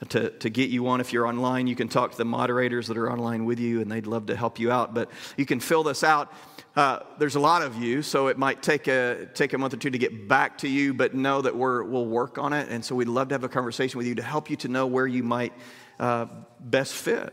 to, 0.09 0.31
to 0.31 0.51
get 0.51 0.71
you 0.71 0.83
one. 0.83 1.01
If 1.01 1.13
you're 1.13 1.27
online, 1.27 1.69
you 1.69 1.77
can 1.77 1.89
talk 1.89 2.11
to 2.11 2.19
the 2.19 2.25
moderators 2.25 2.89
that 2.89 2.97
are 2.97 3.11
online 3.11 3.45
with 3.45 3.61
you, 3.61 3.81
and 3.81 3.91
they'd 3.91 4.07
love 4.07 4.27
to 4.27 4.37
help 4.37 4.59
you 4.59 4.73
out. 4.73 4.93
But 4.93 5.11
you 5.37 5.47
can 5.47 5.61
fill 5.61 5.85
this 5.85 6.03
out. 6.03 6.33
Uh, 6.75 7.01
there's 7.19 7.37
a 7.37 7.41
lot 7.41 7.63
of 7.63 7.77
you, 7.77 8.03
so 8.03 8.27
it 8.29 8.39
might 8.39 8.63
take 8.63 8.89
a, 8.89 9.29
take 9.35 9.53
a 9.53 9.59
month 9.59 9.75
or 9.75 9.77
two 9.77 9.91
to 9.91 9.99
get 9.99 10.27
back 10.27 10.59
to 10.59 10.69
you, 10.69 10.95
but 10.95 11.15
know 11.15 11.43
that 11.43 11.55
we're, 11.55 11.83
we'll 11.85 12.07
work 12.07 12.39
on 12.39 12.53
it. 12.53 12.69
And 12.71 12.85
so 12.85 12.95
we'd 12.95 13.09
love 13.09 13.29
to 13.29 13.35
have 13.35 13.45
a 13.45 13.49
conversation 13.49 13.99
with 13.99 14.07
you 14.07 14.17
to 14.17 14.23
help 14.23 14.51
you 14.51 14.57
to 14.57 14.69
know 14.69 14.87
where 14.87 15.07
you 15.07 15.23
might 15.23 15.53
uh, 16.01 16.27
best 16.61 16.95
fit 16.95 17.33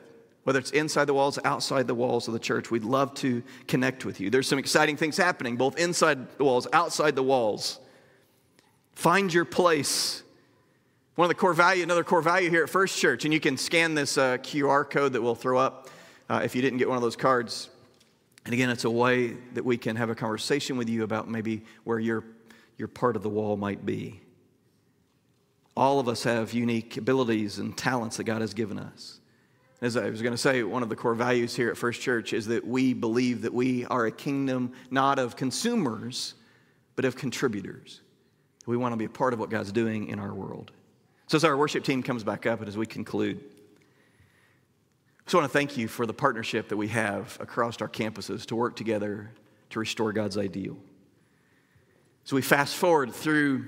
whether 0.49 0.57
it's 0.57 0.71
inside 0.71 1.05
the 1.05 1.13
walls, 1.13 1.37
outside 1.45 1.85
the 1.85 1.93
walls 1.93 2.27
of 2.27 2.33
the 2.33 2.39
church. 2.39 2.71
We'd 2.71 2.83
love 2.83 3.13
to 3.17 3.43
connect 3.67 4.03
with 4.03 4.19
you. 4.19 4.31
There's 4.31 4.47
some 4.47 4.57
exciting 4.57 4.97
things 4.97 5.15
happening, 5.15 5.57
both 5.57 5.77
inside 5.77 6.39
the 6.39 6.43
walls, 6.43 6.65
outside 6.73 7.15
the 7.15 7.21
walls. 7.21 7.77
Find 8.93 9.31
your 9.31 9.45
place. 9.45 10.23
One 11.13 11.27
of 11.27 11.29
the 11.29 11.35
core 11.35 11.53
value, 11.53 11.83
another 11.83 12.03
core 12.03 12.23
value 12.23 12.49
here 12.49 12.63
at 12.63 12.69
First 12.71 12.97
Church, 12.97 13.25
and 13.25 13.31
you 13.31 13.39
can 13.39 13.57
scan 13.57 13.93
this 13.93 14.17
uh, 14.17 14.37
QR 14.37 14.89
code 14.89 15.13
that 15.13 15.21
we'll 15.21 15.35
throw 15.35 15.59
up 15.59 15.87
uh, 16.31 16.41
if 16.43 16.55
you 16.55 16.63
didn't 16.63 16.79
get 16.79 16.87
one 16.87 16.97
of 16.97 17.03
those 17.03 17.15
cards. 17.15 17.69
And 18.43 18.51
again, 18.51 18.71
it's 18.71 18.85
a 18.85 18.89
way 18.89 19.37
that 19.53 19.63
we 19.63 19.77
can 19.77 19.97
have 19.97 20.09
a 20.09 20.15
conversation 20.15 20.77
with 20.77 20.89
you 20.89 21.03
about 21.03 21.29
maybe 21.29 21.61
where 21.83 21.99
your, 21.99 22.23
your 22.75 22.87
part 22.87 23.15
of 23.15 23.21
the 23.21 23.29
wall 23.29 23.55
might 23.55 23.85
be. 23.85 24.19
All 25.77 25.99
of 25.99 26.07
us 26.07 26.23
have 26.23 26.53
unique 26.53 26.97
abilities 26.97 27.59
and 27.59 27.77
talents 27.77 28.17
that 28.17 28.23
God 28.23 28.41
has 28.41 28.55
given 28.55 28.79
us. 28.79 29.18
As 29.81 29.95
I 29.95 30.09
was 30.09 30.21
going 30.21 30.33
to 30.33 30.37
say, 30.37 30.61
one 30.63 30.83
of 30.83 30.89
the 30.89 30.95
core 30.95 31.15
values 31.15 31.55
here 31.55 31.69
at 31.69 31.77
First 31.77 32.01
Church 32.01 32.33
is 32.33 32.47
that 32.47 32.67
we 32.67 32.93
believe 32.93 33.43
that 33.43 33.53
we 33.53 33.85
are 33.85 34.07
a 34.07 34.11
kingdom 34.11 34.73
not 34.91 35.19
of 35.19 35.37
consumers, 35.37 36.33
but 36.97 37.05
of 37.05 37.15
contributors. 37.15 38.01
We 38.65 38.75
want 38.75 38.91
to 38.91 38.97
be 38.97 39.05
a 39.05 39.09
part 39.09 39.31
of 39.31 39.39
what 39.39 39.49
God's 39.49 39.71
doing 39.71 40.09
in 40.09 40.19
our 40.19 40.33
world. 40.33 40.71
So, 41.27 41.37
as 41.37 41.45
our 41.45 41.55
worship 41.55 41.85
team 41.85 42.03
comes 42.03 42.25
back 42.25 42.45
up 42.45 42.59
and 42.59 42.67
as 42.67 42.75
we 42.75 42.85
conclude, 42.85 43.39
I 43.39 45.23
just 45.23 45.35
want 45.35 45.45
to 45.45 45.53
thank 45.53 45.77
you 45.77 45.87
for 45.87 46.05
the 46.05 46.13
partnership 46.13 46.67
that 46.69 46.77
we 46.77 46.89
have 46.89 47.37
across 47.39 47.79
our 47.81 47.87
campuses 47.87 48.45
to 48.47 48.57
work 48.57 48.75
together 48.75 49.31
to 49.69 49.79
restore 49.79 50.11
God's 50.11 50.37
ideal. 50.37 50.75
So, 52.25 52.35
we 52.35 52.41
fast 52.41 52.75
forward 52.75 53.13
through 53.13 53.65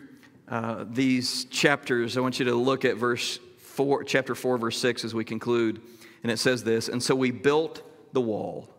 uh, 0.49 0.83
these 0.89 1.45
chapters. 1.45 2.17
I 2.17 2.19
want 2.19 2.37
you 2.37 2.45
to 2.45 2.55
look 2.55 2.83
at 2.83 2.97
verse 2.97 3.39
4, 3.59 4.03
chapter 4.03 4.35
4, 4.35 4.57
verse 4.57 4.77
6 4.77 5.05
as 5.05 5.13
we 5.13 5.23
conclude. 5.23 5.81
And 6.23 6.31
it 6.31 6.37
says 6.37 6.63
this 6.63 6.87
And 6.87 7.01
so 7.01 7.15
we 7.15 7.31
built 7.31 7.81
the 8.13 8.21
wall, 8.21 8.69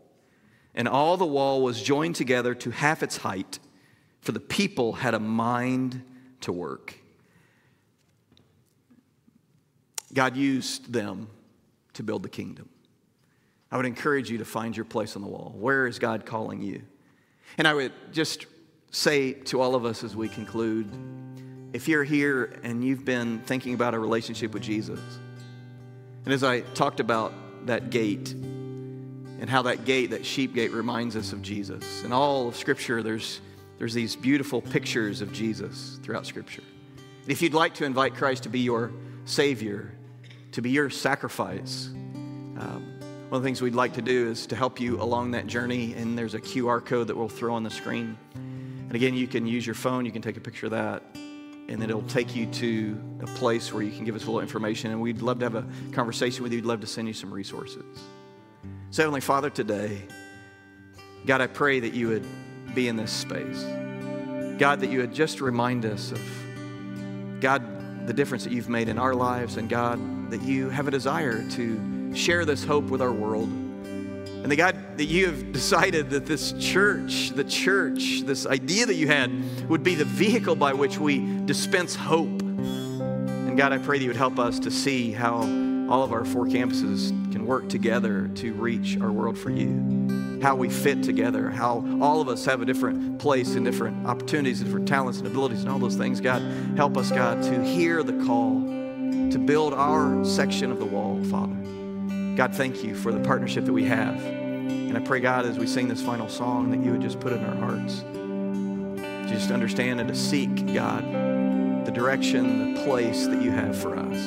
and 0.75 0.89
all 0.89 1.17
the 1.17 1.27
wall 1.27 1.63
was 1.63 1.83
joined 1.83 2.17
together 2.17 2.55
to 2.57 2.71
half 2.71 3.03
its 3.03 3.19
height, 3.19 3.59
for 4.21 4.33
the 4.33 4.41
people 4.41 4.95
had 4.95 5.15
a 5.15 5.21
mind 5.21 6.03
to 6.43 6.53
work. 6.53 6.95
God 10.15 10.37
used 10.37 10.93
them 10.93 11.29
to 11.95 12.03
build 12.03 12.23
the 12.23 12.29
kingdom. 12.29 12.69
I 13.71 13.77
would 13.77 13.87
encourage 13.87 14.31
you 14.31 14.39
to 14.39 14.45
find 14.45 14.77
your 14.77 14.85
place 14.85 15.17
on 15.17 15.23
the 15.23 15.29
wall. 15.29 15.55
Where 15.57 15.87
is 15.87 15.99
God 15.99 16.27
calling 16.27 16.61
you? 16.61 16.83
And 17.57 17.67
I 17.67 17.73
would 17.73 17.93
just 18.13 18.47
say 18.91 19.33
to 19.33 19.61
all 19.61 19.75
of 19.75 19.87
us 19.87 20.05
as 20.05 20.15
we 20.15 20.29
conclude 20.29 20.91
if 21.73 21.89
you're 21.89 22.05
here 22.05 22.61
and 22.63 22.85
you've 22.85 23.07
been 23.07 23.39
thinking 23.41 23.73
about 23.73 23.95
a 23.95 23.99
relationship 23.99 24.53
with 24.53 24.63
Jesus, 24.63 25.01
and 26.25 26.33
as 26.33 26.45
I 26.45 26.61
talked 26.61 27.01
about 27.01 27.33
that 27.67 27.91
gate 27.91 28.33
and 28.33 29.51
how 29.51 29.63
that 29.63 29.85
gate, 29.85 30.11
that 30.11 30.25
sheep 30.25 30.55
gate, 30.55 30.71
reminds 30.71 31.17
us 31.17 31.33
of 31.33 31.43
Jesus. 31.43 32.05
In 32.05 32.13
all 32.13 32.47
of 32.47 32.57
Scripture, 32.57 33.03
there's, 33.03 33.41
there's 33.79 33.93
these 33.93 34.15
beautiful 34.15 34.63
pictures 34.63 35.21
of 35.21 35.33
Jesus 35.33 35.99
throughout 36.03 36.27
Scripture. 36.27 36.63
If 37.27 37.43
you'd 37.43 37.55
like 37.55 37.75
to 37.75 37.85
invite 37.85 38.15
Christ 38.15 38.45
to 38.45 38.49
be 38.49 38.61
your 38.61 38.93
Savior, 39.25 39.93
to 40.53 40.63
be 40.63 40.71
your 40.71 40.91
sacrifice, 40.91 41.89
um, 41.93 42.87
one 43.29 43.39
of 43.39 43.43
the 43.43 43.49
things 43.49 43.61
we'd 43.61 43.75
like 43.75 43.95
to 43.95 44.03
do 44.03 44.31
is 44.31 44.47
to 44.47 44.55
help 44.55 44.79
you 44.79 45.01
along 45.03 45.33
that 45.33 45.49
journey, 45.49 45.95
and 45.95 46.17
there's 46.17 46.35
a 46.35 46.41
QR 46.41 46.85
code 46.85 47.09
that 47.09 47.17
we'll 47.17 47.29
throw 47.29 47.55
on 47.55 47.65
the 47.65 47.71
screen. 47.71 48.17
And 48.35 48.95
again, 48.95 49.15
you 49.15 49.27
can 49.27 49.47
use 49.47 49.67
your 49.67 49.75
phone, 49.75 50.05
you 50.05 50.13
can 50.13 50.23
take 50.23 50.37
a 50.37 50.41
picture 50.41 50.67
of 50.67 50.73
that, 50.73 51.03
and 51.69 51.81
then 51.81 51.89
it'll 51.89 52.03
take 52.03 52.35
you 52.35 52.47
to 52.47 53.01
a 53.21 53.27
place 53.27 53.73
where 53.73 53.83
you 53.83 53.93
can 53.93 54.05
give 54.05 54.15
us 54.15 54.23
a 54.23 54.27
little 54.27 54.41
information. 54.41 54.91
And 54.91 55.01
we'd 55.01 55.23
love 55.23 55.39
to 55.39 55.45
have 55.47 55.55
a 55.55 55.67
conversation 55.93 56.43
with 56.43 56.53
you, 56.53 56.59
we'd 56.59 56.67
love 56.67 56.81
to 56.81 56.87
send 56.87 57.09
you 57.09 57.15
some 57.15 57.33
resources. 57.33 57.85
So, 58.91 59.03
Heavenly 59.03 59.21
Father, 59.21 59.49
today, 59.49 60.03
God, 61.25 61.41
I 61.41 61.47
pray 61.47 61.81
that 61.81 61.95
you 61.95 62.09
would 62.09 62.27
be 62.75 62.89
in 62.89 62.97
this 62.97 63.11
space. 63.11 63.63
God, 64.59 64.81
that 64.81 64.91
you 64.91 64.99
would 64.99 65.15
just 65.15 65.41
remind 65.41 65.87
us 65.87 66.13
of 66.13 66.21
God, 67.41 68.07
the 68.07 68.13
difference 68.13 68.45
that 68.45 68.53
you've 68.53 68.69
made 68.69 68.89
in 68.89 68.99
our 68.99 69.15
lives, 69.15 69.57
and 69.57 69.69
God, 69.69 70.31
that 70.31 70.43
you 70.43 70.69
have 70.71 70.89
a 70.89 70.91
desire 70.91 71.49
to 71.51 72.15
share 72.15 72.45
this 72.45 72.65
hope 72.65 72.85
with 72.85 73.01
our 73.01 73.13
world. 73.13 73.49
And 73.49 74.51
the 74.51 74.57
God, 74.57 74.77
that 75.03 75.09
you 75.09 75.27
have 75.27 75.51
decided 75.51 76.11
that 76.11 76.27
this 76.27 76.53
church, 76.61 77.31
the 77.31 77.43
church, 77.43 78.23
this 78.25 78.47
idea 78.47 78.87
that 78.87 78.95
you 78.95 79.09
had 79.09 79.33
would 79.69 79.83
be 79.83 79.97
the 79.97 80.05
vehicle 80.05 80.55
by 80.55 80.73
which 80.73 80.97
we 80.97 81.19
dispense 81.45 81.97
hope. 81.97 82.41
And 82.41 83.59
God, 83.59 83.73
I 83.73 83.79
pray 83.79 83.99
that 83.99 84.05
you 84.05 84.11
would 84.11 84.17
help 84.17 84.39
us 84.39 84.61
to 84.61 84.71
see 84.71 85.11
how 85.11 85.39
all 85.91 86.05
of 86.05 86.13
our 86.13 86.25
four 86.25 86.47
campuses 86.47 87.09
can 87.33 87.47
work 87.47 87.69
together 87.69 88.29
to 88.37 88.53
reach 88.53 88.97
our 89.01 89.11
world 89.11 89.37
for 89.37 89.51
you 89.51 90.41
how 90.41 90.55
we 90.55 90.69
fit 90.69 91.03
together, 91.03 91.51
how 91.51 91.85
all 92.01 92.21
of 92.21 92.29
us 92.29 92.45
have 92.45 92.63
a 92.63 92.65
different 92.65 93.19
place 93.19 93.55
and 93.57 93.65
different 93.65 94.07
opportunities, 94.07 94.61
and 94.61 94.69
different 94.69 94.89
talents 94.89 95.19
and 95.19 95.27
abilities, 95.27 95.63
and 95.63 95.69
all 95.69 95.79
those 95.79 95.97
things. 95.97 96.21
God, 96.21 96.43
help 96.77 96.97
us, 96.97 97.11
God, 97.11 97.43
to 97.45 97.65
hear 97.65 98.05
the 98.05 98.25
call 98.25 98.61
to 99.31 99.39
build 99.39 99.73
our 99.73 100.25
section 100.25 100.71
of 100.73 100.79
the 100.81 100.85
wall, 100.85 101.23
Father. 101.25 101.57
God, 102.37 102.55
thank 102.55 102.83
you 102.85 102.95
for 102.95 103.13
the 103.13 103.21
partnership 103.21 103.65
that 103.65 103.73
we 103.73 103.85
have. 103.85 104.42
And 104.73 104.97
I 104.97 105.01
pray, 105.01 105.21
God, 105.21 105.47
as 105.47 105.59
we 105.59 105.67
sing 105.67 105.89
this 105.89 106.03
final 106.03 106.29
song, 106.29 106.71
that 106.71 106.85
you 106.85 106.93
would 106.93 107.01
just 107.01 107.21
put 107.21 107.33
in 107.33 107.45
our 107.45 107.55
hearts. 107.57 108.01
To 108.01 109.27
just 109.29 109.51
understand 109.51 110.01
and 110.01 110.09
to 110.09 110.15
seek, 110.15 110.75
God, 110.75 111.05
the 111.87 111.93
direction, 111.93 112.75
the 112.75 112.85
place 112.85 113.27
that 113.27 113.43
you 113.43 113.51
have 113.51 113.77
for 113.77 113.97
us. 113.97 114.27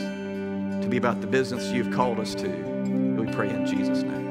To 0.83 0.87
be 0.89 0.97
about 0.97 1.21
the 1.21 1.27
business 1.27 1.71
you've 1.71 1.93
called 1.93 2.19
us 2.19 2.35
to. 2.35 2.47
We 2.47 3.31
pray 3.31 3.49
in 3.49 3.65
Jesus' 3.65 4.03
name. 4.03 4.24